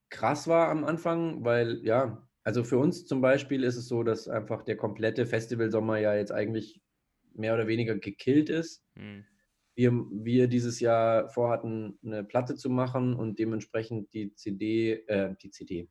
[0.09, 4.27] krass war am Anfang, weil ja, also für uns zum Beispiel ist es so, dass
[4.27, 6.81] einfach der komplette Festivalsommer ja jetzt eigentlich
[7.33, 8.83] mehr oder weniger gekillt ist.
[8.95, 9.25] Hm.
[9.77, 15.51] Wir, wir dieses Jahr vorhatten, eine Platte zu machen und dementsprechend die CD, äh, die
[15.51, 15.87] CD,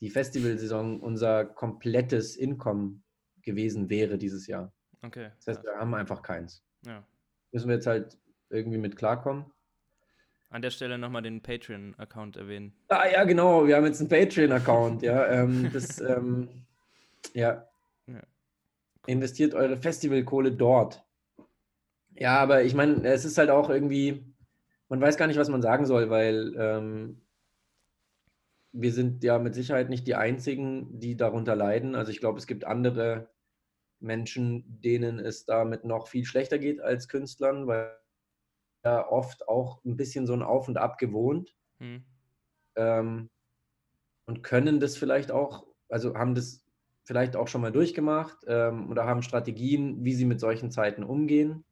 [0.00, 3.00] die Festivalsaison unser komplettes Income
[3.42, 4.74] gewesen wäre dieses Jahr.
[5.00, 5.30] Okay.
[5.36, 6.64] Das heißt, wir haben einfach keins.
[6.84, 7.06] Ja.
[7.52, 8.18] Müssen wir jetzt halt
[8.50, 9.44] irgendwie mit klarkommen.
[10.50, 12.72] An der Stelle nochmal den Patreon-Account erwähnen.
[12.88, 15.24] Ah ja, genau, wir haben jetzt einen Patreon-Account, ja.
[15.30, 16.48] Ähm, das, ähm,
[17.32, 17.68] ja.
[18.08, 18.22] ja.
[19.06, 21.03] Investiert eure Festivalkohle dort.
[22.16, 24.24] Ja, aber ich meine, es ist halt auch irgendwie,
[24.88, 27.22] man weiß gar nicht, was man sagen soll, weil ähm,
[28.72, 31.94] wir sind ja mit Sicherheit nicht die Einzigen, die darunter leiden.
[31.94, 33.30] Also ich glaube, es gibt andere
[34.00, 37.96] Menschen, denen es damit noch viel schlechter geht als Künstlern, weil
[38.84, 42.04] ja oft auch ein bisschen so ein Auf und Ab gewohnt hm.
[42.76, 43.30] ähm,
[44.26, 46.64] und können das vielleicht auch, also haben das
[47.04, 51.64] vielleicht auch schon mal durchgemacht ähm, oder haben Strategien, wie sie mit solchen Zeiten umgehen.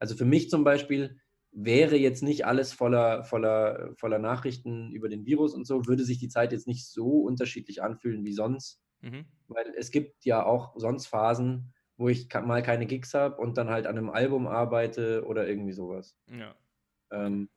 [0.00, 1.20] Also für mich zum Beispiel
[1.52, 6.18] wäre jetzt nicht alles voller, voller, voller Nachrichten über den Virus und so, würde sich
[6.18, 8.80] die Zeit jetzt nicht so unterschiedlich anfühlen wie sonst.
[9.00, 9.26] Mhm.
[9.48, 13.68] Weil es gibt ja auch sonst Phasen, wo ich mal keine Gigs habe und dann
[13.68, 16.16] halt an einem Album arbeite oder irgendwie sowas.
[16.28, 16.54] Ja.
[17.10, 17.50] Ähm,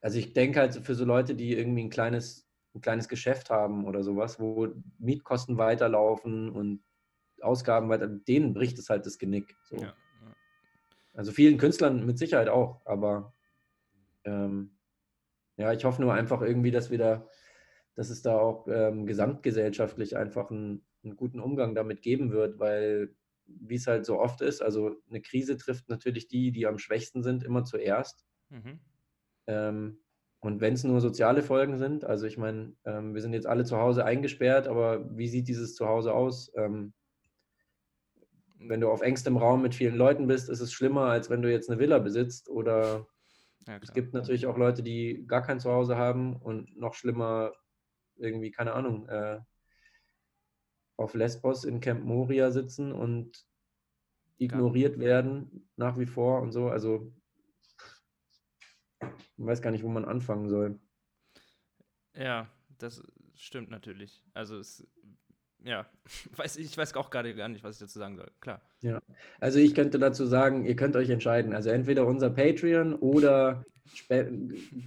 [0.00, 3.84] also ich denke halt für so Leute, die irgendwie ein kleines, ein kleines Geschäft haben
[3.84, 4.68] oder sowas, wo
[4.98, 6.82] Mietkosten weiterlaufen und
[7.42, 9.56] Ausgaben weiter, denen bricht es halt das Genick.
[9.64, 9.76] So.
[9.76, 9.94] Ja.
[11.16, 13.34] Also vielen Künstlern mit Sicherheit auch, aber
[14.24, 14.76] ähm,
[15.56, 17.28] ja, ich hoffe nur einfach irgendwie, dass wir da,
[17.94, 23.14] dass es da auch ähm, gesamtgesellschaftlich einfach einen, einen, guten Umgang damit geben wird, weil
[23.46, 27.22] wie es halt so oft ist, also eine Krise trifft natürlich die, die am schwächsten
[27.22, 28.26] sind, immer zuerst.
[28.50, 28.80] Mhm.
[29.46, 29.98] Ähm,
[30.40, 33.64] und wenn es nur soziale Folgen sind, also ich meine, ähm, wir sind jetzt alle
[33.64, 36.52] zu Hause eingesperrt, aber wie sieht dieses Zuhause aus?
[36.56, 36.92] Ähm,
[38.58, 41.50] wenn du auf engstem Raum mit vielen Leuten bist, ist es schlimmer, als wenn du
[41.50, 42.48] jetzt eine Villa besitzt.
[42.48, 43.06] Oder
[43.66, 47.52] ja, es gibt natürlich auch Leute, die gar kein Zuhause haben und noch schlimmer,
[48.16, 49.40] irgendwie, keine Ahnung, äh,
[50.96, 53.46] auf Lesbos in Camp Moria sitzen und
[54.38, 56.68] ignoriert werden nach wie vor und so.
[56.68, 57.12] Also
[59.36, 60.80] man weiß gar nicht, wo man anfangen soll.
[62.14, 63.02] Ja, das
[63.34, 64.22] stimmt natürlich.
[64.32, 64.86] Also es
[65.66, 65.86] ja,
[66.36, 68.30] weiß, ich weiß auch gerade gar nicht, was ich dazu sagen soll.
[68.40, 68.62] Klar.
[68.80, 69.00] Ja,
[69.40, 71.52] also ich könnte dazu sagen, ihr könnt euch entscheiden.
[71.52, 73.64] Also entweder unser Patreon oder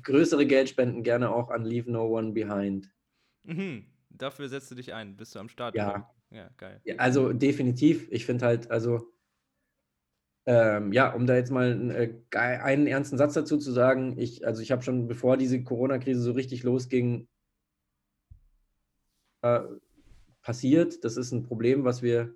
[0.03, 2.89] größere Geldspenden gerne auch an Leave No One Behind.
[3.43, 3.85] Mhm.
[4.09, 5.15] Dafür setzt du dich ein.
[5.15, 5.75] Bist du am Start?
[5.75, 6.09] Ja.
[6.31, 6.79] Ja, geil.
[6.83, 8.07] Ja, also definitiv.
[8.11, 9.11] Ich finde halt, also
[10.45, 14.45] ähm, ja, um da jetzt mal einen, äh, einen ernsten Satz dazu zu sagen, ich,
[14.45, 17.27] also ich habe schon, bevor diese Corona-Krise so richtig losging,
[19.41, 19.61] äh,
[20.41, 21.03] passiert.
[21.03, 22.35] Das ist ein Problem, was wir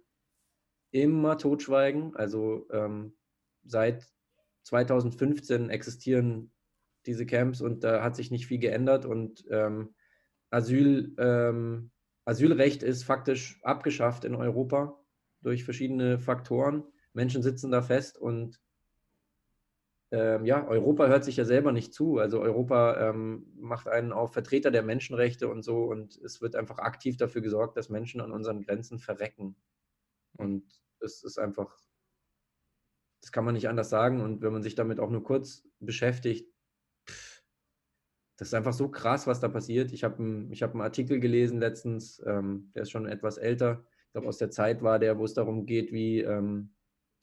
[0.91, 2.15] immer totschweigen.
[2.15, 3.15] Also ähm,
[3.63, 4.07] seit
[4.63, 6.51] 2015 existieren
[7.05, 9.05] diese Camps, und da hat sich nicht viel geändert.
[9.05, 9.93] Und ähm,
[10.49, 11.91] Asyl, ähm,
[12.25, 14.97] Asylrecht ist faktisch abgeschafft in Europa
[15.41, 16.83] durch verschiedene Faktoren.
[17.11, 18.61] Menschen sitzen da fest und
[20.13, 22.19] ähm, ja, Europa hört sich ja selber nicht zu.
[22.19, 26.77] Also Europa ähm, macht einen auf Vertreter der Menschenrechte und so und es wird einfach
[26.77, 29.55] aktiv dafür gesorgt, dass Menschen an unseren Grenzen verrecken.
[30.37, 31.75] Und es ist einfach,
[33.21, 34.21] das kann man nicht anders sagen.
[34.21, 36.47] Und wenn man sich damit auch nur kurz beschäftigt,
[38.37, 39.93] das ist einfach so krass, was da passiert.
[39.93, 43.83] Ich habe einen hab Artikel gelesen letztens, ähm, der ist schon etwas älter.
[44.05, 46.75] Ich glaube, aus der Zeit war der, wo es darum geht, wie, ähm,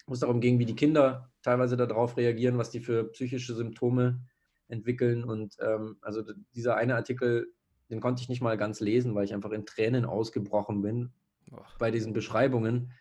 [0.06, 4.20] wo es darum ging, wie die Kinder teilweise darauf reagieren, was die für psychische Symptome
[4.68, 5.24] entwickeln.
[5.24, 6.22] Und ähm, also
[6.54, 7.52] dieser eine Artikel,
[7.90, 11.12] den konnte ich nicht mal ganz lesen, weil ich einfach in Tränen ausgebrochen bin
[11.52, 11.76] Ach.
[11.78, 12.92] bei diesen Beschreibungen,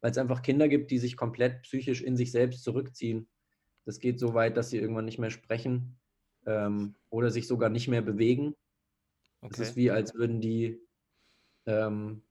[0.00, 3.28] weil es einfach Kinder gibt, die sich komplett psychisch in sich selbst zurückziehen.
[3.84, 5.98] Das geht so weit, dass sie irgendwann nicht mehr sprechen
[6.46, 8.54] ähm, oder sich sogar nicht mehr bewegen.
[9.40, 9.54] Okay.
[9.54, 10.80] Es ist wie, als würden die
[11.66, 12.22] ähm,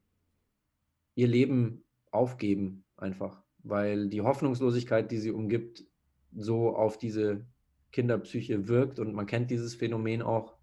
[1.16, 5.86] ihr Leben aufgeben, einfach, weil die Hoffnungslosigkeit, die sie umgibt,
[6.34, 7.46] so auf diese
[7.92, 10.56] Kinderpsyche wirkt und man kennt dieses Phänomen auch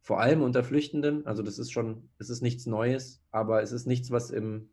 [0.00, 1.26] vor allem unter Flüchtenden.
[1.26, 4.70] Also das ist schon, es ist nichts Neues, aber es ist nichts, was im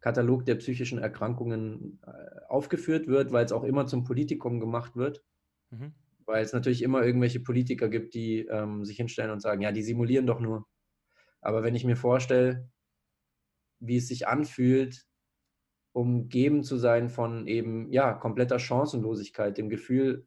[0.00, 5.22] Katalog der psychischen Erkrankungen äh, aufgeführt wird, weil es auch immer zum Politikum gemacht wird.
[5.70, 5.94] Mhm
[6.26, 9.82] weil es natürlich immer irgendwelche Politiker gibt, die ähm, sich hinstellen und sagen, ja, die
[9.82, 10.66] simulieren doch nur.
[11.40, 12.68] Aber wenn ich mir vorstelle,
[13.80, 15.06] wie es sich anfühlt,
[15.94, 20.26] umgeben zu sein von eben, ja, kompletter Chancenlosigkeit, dem Gefühl,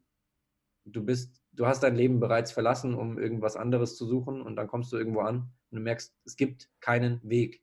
[0.86, 4.68] du bist, du hast dein Leben bereits verlassen, um irgendwas anderes zu suchen und dann
[4.68, 7.62] kommst du irgendwo an und du merkst, es gibt keinen Weg.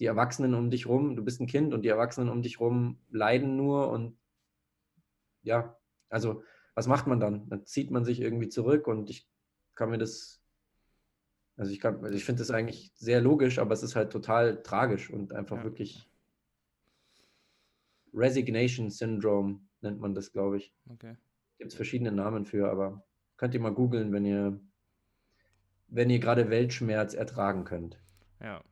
[0.00, 2.98] Die Erwachsenen um dich rum, du bist ein Kind und die Erwachsenen um dich rum
[3.08, 4.18] leiden nur und
[5.42, 6.42] ja, also
[6.74, 7.48] was macht man dann?
[7.48, 9.28] Dann zieht man sich irgendwie zurück und ich
[9.76, 10.42] kann mir das,
[11.56, 14.60] also ich kann, also ich finde das eigentlich sehr logisch, aber es ist halt total
[14.64, 15.64] tragisch und einfach ja.
[15.64, 16.08] wirklich
[18.14, 20.74] Resignation Syndrome nennt man das, glaube ich.
[20.88, 21.16] Okay.
[21.58, 23.04] Gibt es verschiedene Namen für, aber
[23.36, 24.60] könnt ihr mal googeln, wenn ihr,
[25.88, 27.98] wenn ihr gerade Weltschmerz ertragen könnt.
[28.40, 28.62] Ja.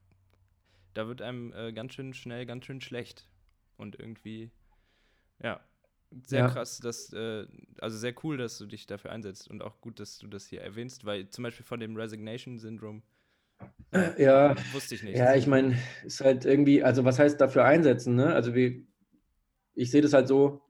[0.94, 3.29] Da wird einem äh, ganz schön schnell, ganz schön schlecht.
[3.77, 4.51] Und irgendwie,
[5.42, 5.61] ja,
[6.25, 6.49] sehr ja.
[6.49, 7.46] krass, dass, äh,
[7.81, 10.62] also sehr cool, dass du dich dafür einsetzt und auch gut, dass du das hier
[10.62, 13.03] erwähnst, weil zum Beispiel von dem Resignation-Syndrom
[14.18, 15.16] ja, wusste ich nicht.
[15.16, 18.35] Ja, ich meine, ist halt irgendwie, also was heißt dafür einsetzen, ne?
[18.35, 18.87] Also wie,
[19.76, 20.62] ich sehe das halt so,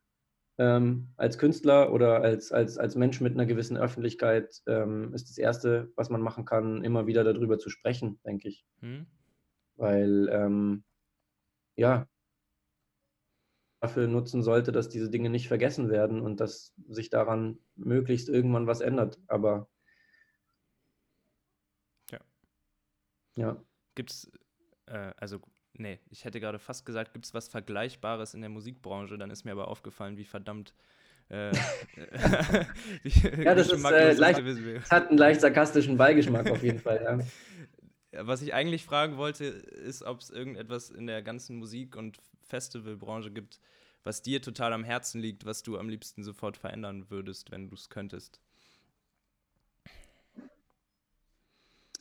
[0.59, 5.38] ähm, als Künstler oder als, als, als Mensch mit einer gewissen Öffentlichkeit ähm, ist das
[5.38, 8.66] Erste, was man machen kann, immer wieder darüber zu sprechen, denke ich.
[8.81, 9.07] Hm.
[9.77, 10.85] Weil, ähm,
[11.77, 12.09] ja,
[13.81, 18.66] dafür nutzen sollte, dass diese Dinge nicht vergessen werden und dass sich daran möglichst irgendwann
[18.66, 19.19] was ändert.
[19.29, 19.69] Aber
[22.11, 22.19] ja.
[23.37, 23.62] Ja.
[23.95, 24.33] Gibt es,
[24.87, 25.40] äh, also,
[25.79, 29.19] nee, ich hätte gerade fast gesagt, gibt es was Vergleichbares in der Musikbranche?
[29.19, 30.75] Dann ist mir aber aufgefallen, wie verdammt.
[31.29, 31.53] Äh,
[33.45, 37.01] ja, das ist äh, leicht, hat einen leicht sarkastischen Beigeschmack auf jeden Fall.
[38.12, 38.25] Ja.
[38.25, 43.31] Was ich eigentlich fragen wollte, ist, ob es irgendetwas in der ganzen Musik- und Festivalbranche
[43.31, 43.61] gibt,
[44.05, 47.75] was dir total am Herzen liegt, was du am liebsten sofort verändern würdest, wenn du
[47.75, 48.41] es könntest?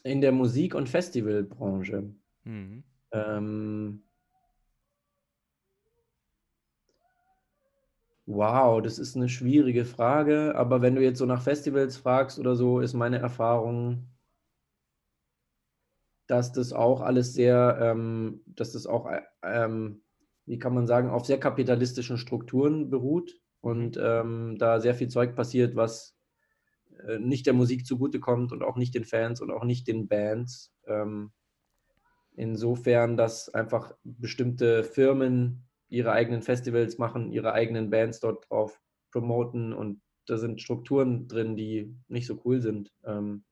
[0.03, 2.03] In der Musik- und Festivalbranche.
[2.43, 2.83] Mhm.
[3.15, 4.03] Ähm,
[8.25, 12.55] wow, das ist eine schwierige Frage, aber wenn du jetzt so nach Festivals fragst oder
[12.55, 14.07] so, ist meine Erfahrung,
[16.27, 19.09] dass das auch alles sehr, ähm, dass das auch
[19.43, 20.01] ähm,
[20.45, 25.35] wie kann man sagen, auf sehr kapitalistischen Strukturen beruht und ähm, da sehr viel Zeug
[25.35, 26.15] passiert, was
[27.07, 30.73] äh, nicht der Musik zugutekommt und auch nicht den Fans und auch nicht den Bands.
[30.87, 31.31] Ähm,
[32.35, 39.73] insofern, dass einfach bestimmte Firmen ihre eigenen Festivals machen, ihre eigenen Bands dort drauf promoten
[39.73, 42.91] und da sind Strukturen drin, die nicht so cool sind.
[43.03, 43.43] Ähm,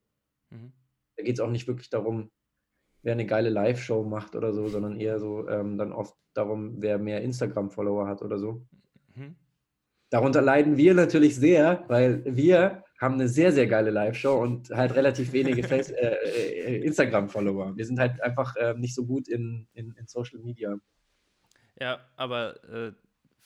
[0.50, 0.72] mhm.
[1.16, 2.30] Da geht es auch nicht wirklich darum,
[3.02, 6.98] wer eine geile Live-Show macht oder so, sondern eher so ähm, dann oft darum, wer
[6.98, 8.66] mehr Instagram-Follower hat oder so.
[9.14, 9.36] Mhm.
[10.10, 14.94] Darunter leiden wir natürlich sehr, weil wir haben eine sehr, sehr geile Live-Show und halt
[14.94, 17.76] relativ wenige äh, äh, Instagram-Follower.
[17.76, 20.76] Wir sind halt einfach äh, nicht so gut in, in, in, Social Media.
[21.80, 22.92] Ja, aber äh,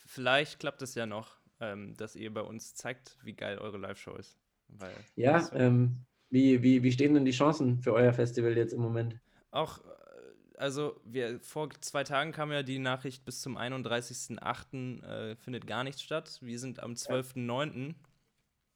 [0.06, 4.16] vielleicht klappt es ja noch, ähm, dass ihr bei uns zeigt, wie geil eure Live-Show
[4.16, 4.38] ist.
[4.68, 8.82] Weil ja, ähm, wie, wie, wie stehen denn die Chancen für euer Festival jetzt im
[8.82, 9.18] Moment?
[9.50, 15.02] auch, äh, also wir, vor zwei Tagen kam ja die Nachricht, bis zum 31.08.
[15.02, 16.38] Äh, findet gar nichts statt.
[16.40, 17.94] Wir sind am 12.09.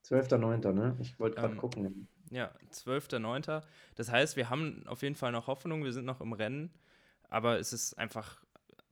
[0.04, 0.96] 12.09., ne?
[1.00, 2.08] Ich wollte gerade ähm, gucken.
[2.30, 3.62] Ja, 12.09.
[3.94, 6.72] Das heißt, wir haben auf jeden Fall noch Hoffnung, wir sind noch im Rennen,
[7.28, 8.42] aber es ist einfach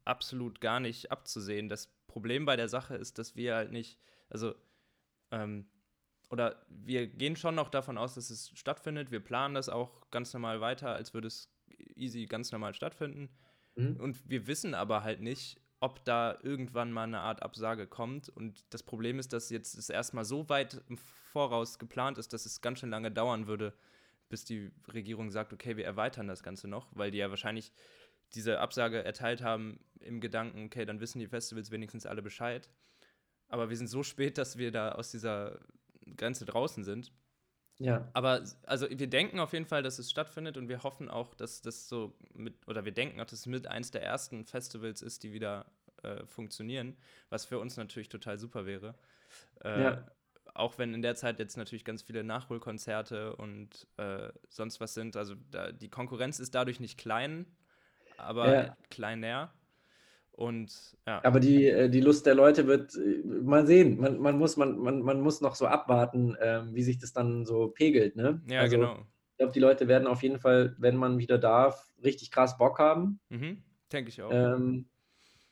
[0.04, 1.68] absolut gar nicht abzusehen.
[1.68, 4.54] Das Problem bei der Sache ist, dass wir halt nicht, also,
[5.30, 5.66] ähm,
[6.28, 9.10] oder wir gehen schon noch davon aus, dass es stattfindet.
[9.10, 11.48] Wir planen das auch ganz normal weiter, als würde es
[11.96, 13.30] easy ganz normal stattfinden.
[13.74, 13.96] Mhm.
[13.96, 18.28] Und wir wissen aber halt nicht, ob da irgendwann mal eine Art Absage kommt.
[18.28, 22.46] Und das Problem ist, dass jetzt es erstmal so weit im Voraus geplant ist, dass
[22.46, 23.72] es ganz schön lange dauern würde,
[24.28, 27.72] bis die Regierung sagt, okay, wir erweitern das Ganze noch, weil die ja wahrscheinlich
[28.34, 32.70] diese Absage erteilt haben im Gedanken, okay, dann wissen die Festivals wenigstens alle Bescheid.
[33.48, 35.58] Aber wir sind so spät, dass wir da aus dieser
[36.16, 37.12] Grenze draußen sind.
[37.80, 38.06] Ja.
[38.12, 41.62] Aber also wir denken auf jeden Fall, dass es stattfindet und wir hoffen auch, dass
[41.62, 45.22] das so mit, oder wir denken auch, dass es mit eins der ersten Festivals ist,
[45.22, 45.64] die wieder
[46.02, 46.96] äh, funktionieren,
[47.30, 48.94] was für uns natürlich total super wäre.
[49.64, 50.06] Äh, ja.
[50.52, 55.16] Auch wenn in der Zeit jetzt natürlich ganz viele Nachholkonzerte und äh, sonst was sind.
[55.16, 57.46] Also da, die Konkurrenz ist dadurch nicht klein,
[58.18, 58.76] aber ja.
[58.90, 59.54] kleiner.
[60.40, 61.22] Und, ja.
[61.22, 64.00] Aber die, äh, die Lust der Leute wird äh, mal sehen.
[64.00, 67.44] Man, man, muss, man, man, man muss noch so abwarten, ähm, wie sich das dann
[67.44, 68.16] so pegelt.
[68.16, 68.40] Ne?
[68.48, 69.06] Ja, also, genau.
[69.32, 72.78] Ich glaube, die Leute werden auf jeden Fall, wenn man wieder darf, richtig krass Bock
[72.78, 73.20] haben.
[73.28, 74.30] Mhm, Denke ich auch.
[74.32, 74.88] Ähm,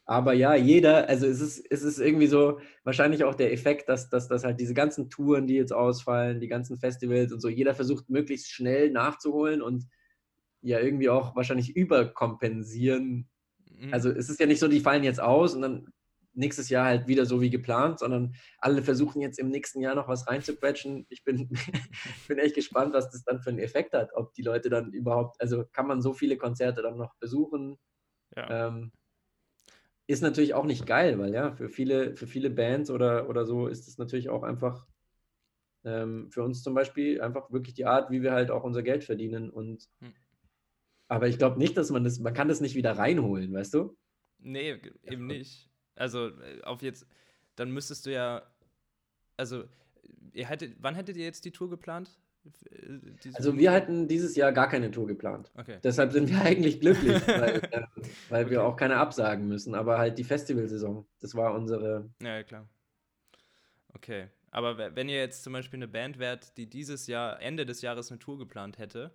[0.06, 4.08] aber ja, jeder, also es ist, es ist irgendwie so wahrscheinlich auch der Effekt, dass,
[4.08, 7.74] dass, dass halt diese ganzen Touren, die jetzt ausfallen, die ganzen Festivals und so, jeder
[7.74, 9.84] versucht möglichst schnell nachzuholen und
[10.62, 13.28] ja irgendwie auch wahrscheinlich überkompensieren
[13.78, 13.94] Mhm.
[13.94, 15.86] Also es ist ja nicht so, die fallen jetzt aus und dann
[16.34, 20.08] nächstes Jahr halt wieder so wie geplant, sondern alle versuchen jetzt im nächsten Jahr noch
[20.08, 21.06] was reinzuquetschen.
[21.08, 21.48] Ich bin,
[22.28, 25.40] bin echt gespannt, was das dann für einen Effekt hat, ob die Leute dann überhaupt,
[25.40, 27.76] also kann man so viele Konzerte dann noch besuchen.
[28.36, 28.68] Ja.
[28.68, 28.92] Ähm,
[30.06, 33.66] ist natürlich auch nicht geil, weil ja, für viele, für viele Bands oder, oder so
[33.66, 34.86] ist es natürlich auch einfach
[35.84, 39.04] ähm, für uns zum Beispiel einfach wirklich die Art, wie wir halt auch unser Geld
[39.04, 40.14] verdienen und hm.
[41.08, 43.96] Aber ich glaube nicht, dass man das, man kann das nicht wieder reinholen, weißt du?
[44.38, 45.68] Nee, eben nicht.
[45.96, 47.06] Also äh, auf jetzt,
[47.56, 48.42] dann müsstest du ja,
[49.36, 49.64] also
[50.32, 52.20] ihr hättet, wann hättet ihr jetzt die Tour geplant?
[52.44, 55.50] Äh, diese also wir hatten dieses Jahr gar keine Tour geplant.
[55.56, 55.78] Okay.
[55.82, 57.82] Deshalb sind wir eigentlich glücklich, weil, äh,
[58.28, 58.50] weil okay.
[58.50, 59.74] wir auch keine absagen müssen.
[59.74, 62.10] Aber halt die Festivalsaison, das war unsere.
[62.22, 62.68] Ja, klar.
[63.94, 64.28] Okay.
[64.50, 68.10] Aber wenn ihr jetzt zum Beispiel eine Band wärt, die dieses Jahr, Ende des Jahres
[68.10, 69.12] eine Tour geplant hätte,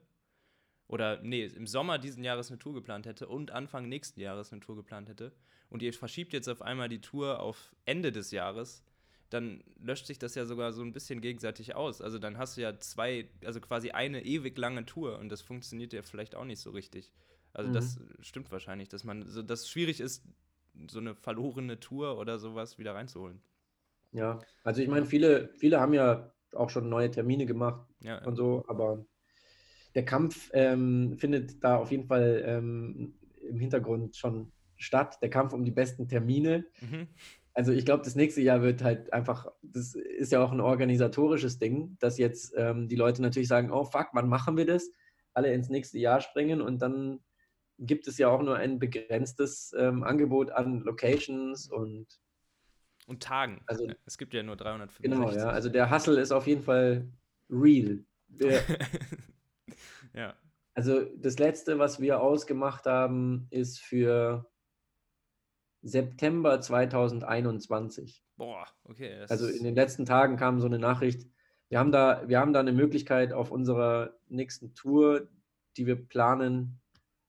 [0.93, 4.62] oder nee, im Sommer diesen Jahres eine Tour geplant hätte und Anfang nächsten Jahres eine
[4.62, 5.32] Tour geplant hätte
[5.71, 8.84] und ihr verschiebt jetzt auf einmal die Tour auf Ende des Jahres,
[9.32, 11.99] dann löscht sich das ja sogar so ein bisschen gegenseitig aus.
[11.99, 15.93] Also dann hast du ja zwei, also quasi eine ewig lange Tour und das funktioniert
[15.93, 17.12] ja vielleicht auch nicht so richtig.
[17.53, 17.73] Also mhm.
[17.73, 20.23] das stimmt wahrscheinlich, dass man, so, dass es schwierig ist,
[20.91, 23.41] so eine verlorene Tour oder sowas wieder reinzuholen.
[24.12, 28.36] Ja, also ich meine, viele, viele haben ja auch schon neue Termine gemacht ja, und
[28.36, 29.03] so, aber
[29.95, 33.13] der Kampf ähm, findet da auf jeden Fall ähm,
[33.47, 35.19] im Hintergrund schon statt.
[35.21, 36.65] Der Kampf um die besten Termine.
[36.82, 37.08] Mhm.
[37.53, 41.60] Also ich glaube, das nächste Jahr wird halt einfach, das ist ja auch ein organisatorisches
[41.60, 44.89] Ding, dass jetzt ähm, die Leute natürlich sagen, oh fuck, wann machen wir das?
[45.34, 47.19] Alle ins nächste Jahr springen und dann
[47.79, 52.08] gibt es ja auch nur ein begrenztes ähm, Angebot an Locations und
[53.06, 53.62] und Tagen.
[53.65, 55.03] Also es gibt ja nur 365.
[55.03, 55.49] Genau, ja.
[55.49, 57.06] Also der Hustle ist auf jeden Fall
[57.49, 57.99] real.
[58.29, 58.62] Der,
[60.13, 60.36] Ja.
[60.76, 64.45] Also das letzte, was wir ausgemacht haben, ist für
[65.84, 68.23] September 2021.
[68.38, 69.26] Boah, okay.
[69.30, 71.28] Also in den letzten Tagen kam so eine Nachricht.
[71.69, 75.28] Wir haben da, wir haben da eine Möglichkeit auf unserer nächsten Tour,
[75.78, 76.80] die wir planen,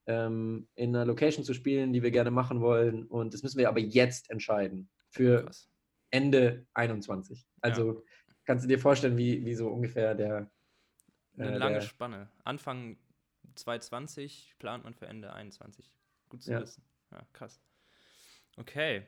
[0.06, 3.06] ähm, in einer Location zu spielen, die wir gerne machen wollen.
[3.06, 5.68] Und das müssen wir aber jetzt entscheiden für Krass.
[6.10, 7.46] Ende 21.
[7.60, 8.00] Also ja.
[8.44, 10.50] kannst du dir vorstellen, wie, wie so ungefähr der,
[11.36, 12.28] eine äh, lange Spanne.
[12.44, 12.96] Anfang
[13.54, 15.90] 2020 plant man für Ende 21.
[16.28, 16.60] Gut zu ja.
[16.60, 16.82] wissen.
[17.10, 17.60] Ja, krass.
[18.56, 19.02] Okay.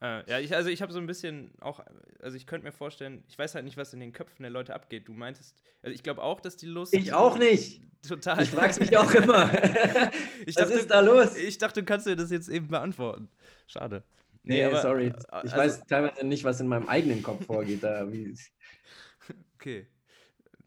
[0.00, 1.80] Äh, ja, ich, also ich habe so ein bisschen auch,
[2.20, 4.74] also ich könnte mir vorstellen, ich weiß halt nicht, was in den Köpfen der Leute
[4.74, 5.06] abgeht.
[5.06, 6.94] Du meintest, also ich glaube auch, dass die Lust.
[6.94, 7.82] Ich auch nicht.
[8.06, 8.42] Total.
[8.42, 9.52] Ich frage mich auch immer.
[10.46, 11.36] was dachte, ist da los?
[11.36, 13.28] Ich dachte, du kannst dir das jetzt eben beantworten.
[13.68, 14.02] Schade.
[14.42, 15.12] Nee, nee aber, sorry.
[15.16, 17.84] Ich also, weiß teilweise nicht, was in meinem eigenen Kopf vorgeht.
[17.84, 18.04] Da,
[19.54, 19.86] okay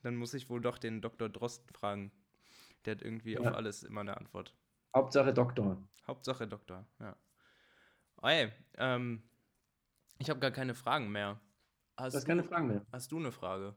[0.06, 1.30] dann muss ich wohl doch den Dr.
[1.30, 2.12] Drosten fragen.
[2.86, 3.39] Der hat irgendwie ja.
[3.39, 4.53] auf alles immer eine Antwort.
[4.93, 5.78] Hauptsache Doktor.
[6.06, 7.16] Hauptsache Doktor, ja.
[8.22, 9.24] Ey, ähm,
[10.20, 11.39] ich habe gar keine Fragen mehr.
[11.97, 12.86] Hast du hast keine Fragen mehr.
[12.91, 13.76] Hast du eine Frage?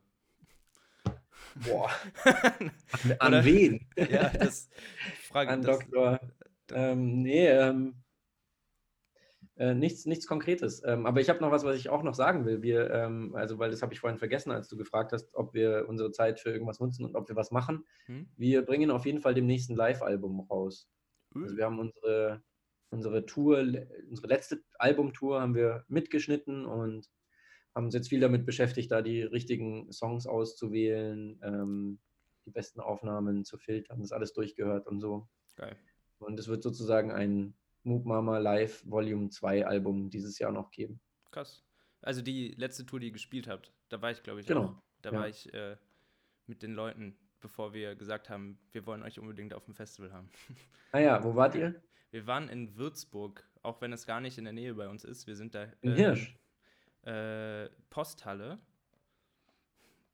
[1.54, 1.90] Boah.
[2.24, 2.72] an,
[3.18, 3.88] an wen?
[3.96, 4.68] Ja, das
[5.28, 6.20] Frage An das, Doktor.
[6.70, 7.94] Ähm, nee, ähm,
[9.58, 10.84] Äh, nichts, nichts Konkretes.
[10.84, 12.62] Ähm, aber ich habe noch was, was ich auch noch sagen will.
[12.62, 15.86] Wir, ähm, also, weil das habe ich vorhin vergessen, als du gefragt hast, ob wir
[15.88, 17.84] unsere Zeit für irgendwas nutzen und ob wir was machen.
[18.06, 18.28] Hm?
[18.36, 20.88] Wir bringen auf jeden Fall dem nächsten Live-Album raus.
[21.34, 21.42] Mhm.
[21.42, 22.40] Also wir haben unsere,
[22.90, 23.58] unsere Tour,
[24.08, 27.08] unsere letzte Albumtour haben wir mitgeschnitten und
[27.74, 31.98] haben uns jetzt viel damit beschäftigt, da die richtigen Songs auszuwählen, ähm,
[32.46, 35.28] die besten Aufnahmen zu filtern, das alles durchgehört und so.
[35.56, 35.76] Geil.
[36.20, 37.54] Und es wird sozusagen ein
[37.88, 41.00] Moop Mama Live Volume 2 Album dieses Jahr noch geben.
[41.30, 41.64] Krass.
[42.02, 44.64] Also die letzte Tour, die ihr gespielt habt, da war ich, glaube ich, genau.
[44.64, 44.82] Auch.
[45.02, 45.18] Da ja.
[45.18, 45.76] war ich äh,
[46.46, 50.30] mit den Leuten, bevor wir gesagt haben, wir wollen euch unbedingt auf dem Festival haben.
[50.90, 51.82] Ah ja, wo wart ihr?
[52.10, 55.26] Wir waren in Würzburg, auch wenn es gar nicht in der Nähe bei uns ist.
[55.26, 55.64] Wir sind da.
[55.82, 56.38] In äh, Hirsch.
[57.02, 58.58] Äh, Posthalle.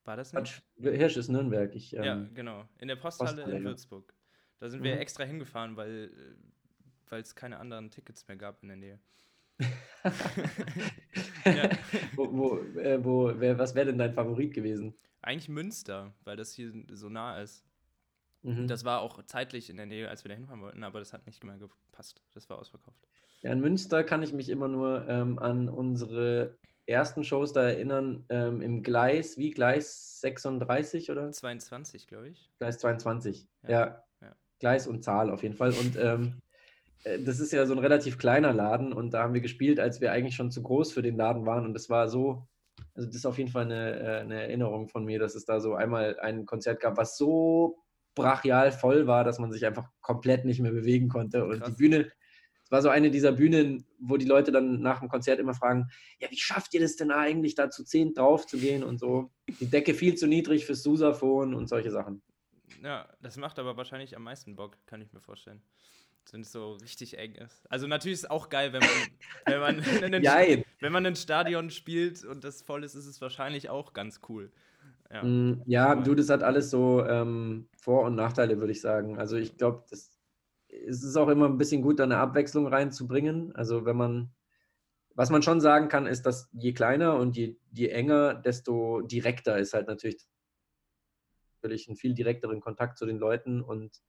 [0.04, 0.64] War das nicht?
[0.76, 1.72] Hirsch ist Nürnberg.
[1.76, 2.68] Ich, ähm, ja, genau.
[2.80, 4.12] In der Posthalle, Posthalle in Würzburg.
[4.58, 4.84] Da sind mhm.
[4.84, 6.53] wir extra hingefahren, weil äh,
[7.14, 8.98] weil es keine anderen Tickets mehr gab in der Nähe.
[11.44, 11.70] ja.
[12.16, 14.96] wo, wo, äh, wo, wer, was wäre denn dein Favorit gewesen?
[15.22, 17.64] Eigentlich Münster, weil das hier so nah ist.
[18.42, 18.66] Mhm.
[18.66, 21.24] Das war auch zeitlich in der Nähe, als wir da hinfahren wollten, aber das hat
[21.26, 22.20] nicht mehr gepasst.
[22.32, 23.06] Das war ausverkauft.
[23.42, 28.24] Ja, in Münster kann ich mich immer nur ähm, an unsere ersten Shows da erinnern,
[28.28, 31.30] ähm, im Gleis, wie Gleis 36 oder?
[31.30, 32.50] 22, glaube ich.
[32.58, 33.70] Gleis 22, ja.
[33.70, 34.04] ja.
[34.20, 34.36] ja.
[34.58, 35.70] Gleis und Zahl auf jeden Fall.
[35.70, 36.43] Und ähm, äh,
[37.04, 40.12] das ist ja so ein relativ kleiner Laden und da haben wir gespielt, als wir
[40.12, 41.66] eigentlich schon zu groß für den Laden waren.
[41.66, 42.48] Und das war so,
[42.94, 45.60] also das ist auf jeden Fall eine, äh, eine Erinnerung von mir, dass es da
[45.60, 47.78] so einmal ein Konzert gab, was so
[48.14, 51.44] brachial voll war, dass man sich einfach komplett nicht mehr bewegen konnte.
[51.44, 51.68] Und Krass.
[51.68, 52.10] die Bühne,
[52.62, 55.88] es war so eine dieser Bühnen, wo die Leute dann nach dem Konzert immer fragen,
[56.20, 59.30] ja, wie schafft ihr das denn eigentlich, da zu zehn drauf zu gehen und so.
[59.60, 62.22] Die Decke viel zu niedrig fürs Susaphon und solche Sachen.
[62.82, 65.62] Ja, das macht aber wahrscheinlich am meisten Bock, kann ich mir vorstellen
[66.32, 67.70] wenn es so richtig eng ist.
[67.70, 68.90] Also natürlich ist es auch geil, wenn man,
[69.46, 73.20] wenn man, in ein, wenn man ein Stadion spielt und das voll ist, ist es
[73.20, 74.50] wahrscheinlich auch ganz cool.
[75.10, 79.18] Ja, mm, ja du, das hat alles so ähm, Vor- und Nachteile, würde ich sagen.
[79.18, 80.10] Also ich glaube, es
[80.68, 83.54] ist auch immer ein bisschen gut, da eine Abwechslung reinzubringen.
[83.54, 84.32] Also wenn man,
[85.14, 89.58] was man schon sagen kann, ist, dass je kleiner und je, je enger, desto direkter
[89.58, 90.26] ist halt natürlich
[91.64, 94.02] natürlich einen viel direkteren Kontakt zu den Leuten und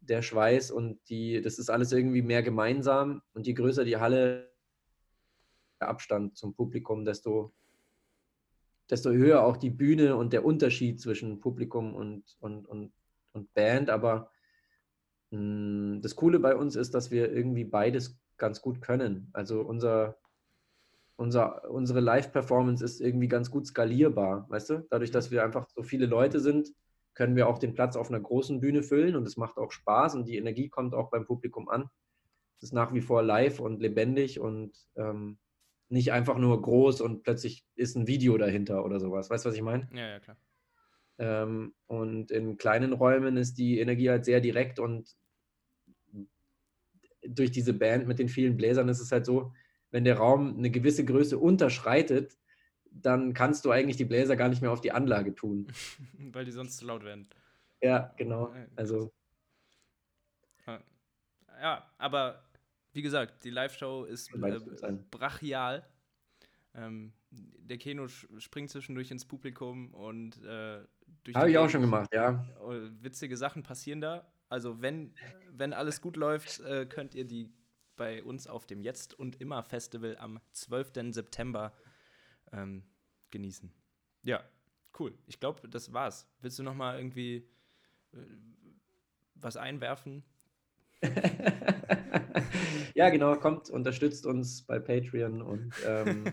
[0.00, 3.22] der Schweiß und die, das ist alles irgendwie mehr gemeinsam.
[3.34, 4.50] Und je größer die Halle,
[5.80, 7.52] der Abstand zum Publikum, desto,
[8.88, 12.92] desto höher auch die Bühne und der Unterschied zwischen Publikum und, und, und,
[13.32, 13.90] und Band.
[13.90, 14.30] Aber
[15.30, 19.28] mh, hm, das Coole bei uns ist, dass wir irgendwie beides ganz gut können.
[19.32, 20.18] Also unser,
[21.16, 24.86] unser, unsere Live-Performance ist irgendwie ganz gut skalierbar, weißt du?
[24.88, 26.72] Dadurch, dass wir einfach so viele Leute sind,
[27.14, 30.14] können wir auch den Platz auf einer großen Bühne füllen und es macht auch Spaß
[30.14, 31.90] und die Energie kommt auch beim Publikum an.
[32.56, 35.38] Es ist nach wie vor live und lebendig und ähm,
[35.88, 39.28] nicht einfach nur groß und plötzlich ist ein Video dahinter oder sowas.
[39.28, 39.88] Weißt du, was ich meine?
[39.92, 40.36] Ja, ja, klar.
[41.18, 45.16] Ähm, und in kleinen Räumen ist die Energie halt sehr direkt und
[47.22, 49.52] durch diese Band mit den vielen Bläsern ist es halt so,
[49.90, 52.38] wenn der Raum eine gewisse Größe unterschreitet,
[52.90, 55.66] dann kannst du eigentlich die Bläser gar nicht mehr auf die Anlage tun.
[56.32, 57.28] Weil die sonst zu laut werden.
[57.80, 58.54] Ja, genau.
[58.76, 59.12] Also.
[61.60, 62.42] Ja, aber
[62.92, 65.86] wie gesagt, die Live-Show ist äh, brachial.
[66.74, 70.80] Ähm, der Keno springt zwischendurch ins Publikum und äh,
[71.34, 72.44] Habe ich auch schon gemacht, ja.
[72.60, 72.72] Oh,
[73.02, 74.26] witzige Sachen passieren da.
[74.48, 75.14] Also wenn,
[75.52, 77.52] wenn alles gut läuft, äh, könnt ihr die
[77.96, 81.12] bei uns auf dem Jetzt und Immer Festival am 12.
[81.12, 81.72] September
[82.52, 82.82] ähm,
[83.30, 83.72] genießen.
[84.22, 84.42] Ja,
[84.98, 85.16] cool.
[85.26, 86.28] Ich glaube, das war's.
[86.40, 87.48] Willst du noch mal irgendwie
[88.12, 88.18] äh,
[89.34, 90.24] was einwerfen?
[92.94, 93.36] ja, genau.
[93.36, 96.24] Kommt, unterstützt uns bei Patreon und ähm,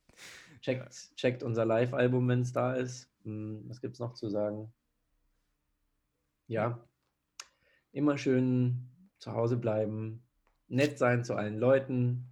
[0.60, 3.10] checkt, checkt unser Live-Album, wenn es da ist.
[3.24, 4.72] Hm, was gibt es noch zu sagen?
[6.48, 6.86] Ja,
[7.92, 8.88] immer schön
[9.18, 10.22] zu Hause bleiben,
[10.68, 12.28] nett sein zu allen Leuten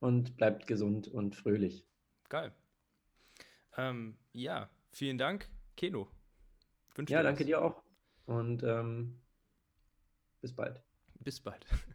[0.00, 1.86] und bleibt gesund und fröhlich.
[2.34, 2.50] Geil.
[3.76, 6.08] Ähm, ja, vielen Dank, Keno.
[7.06, 7.80] ja, danke dir auch.
[8.26, 9.20] Und ähm,
[10.40, 10.82] bis bald.
[11.20, 11.64] Bis bald.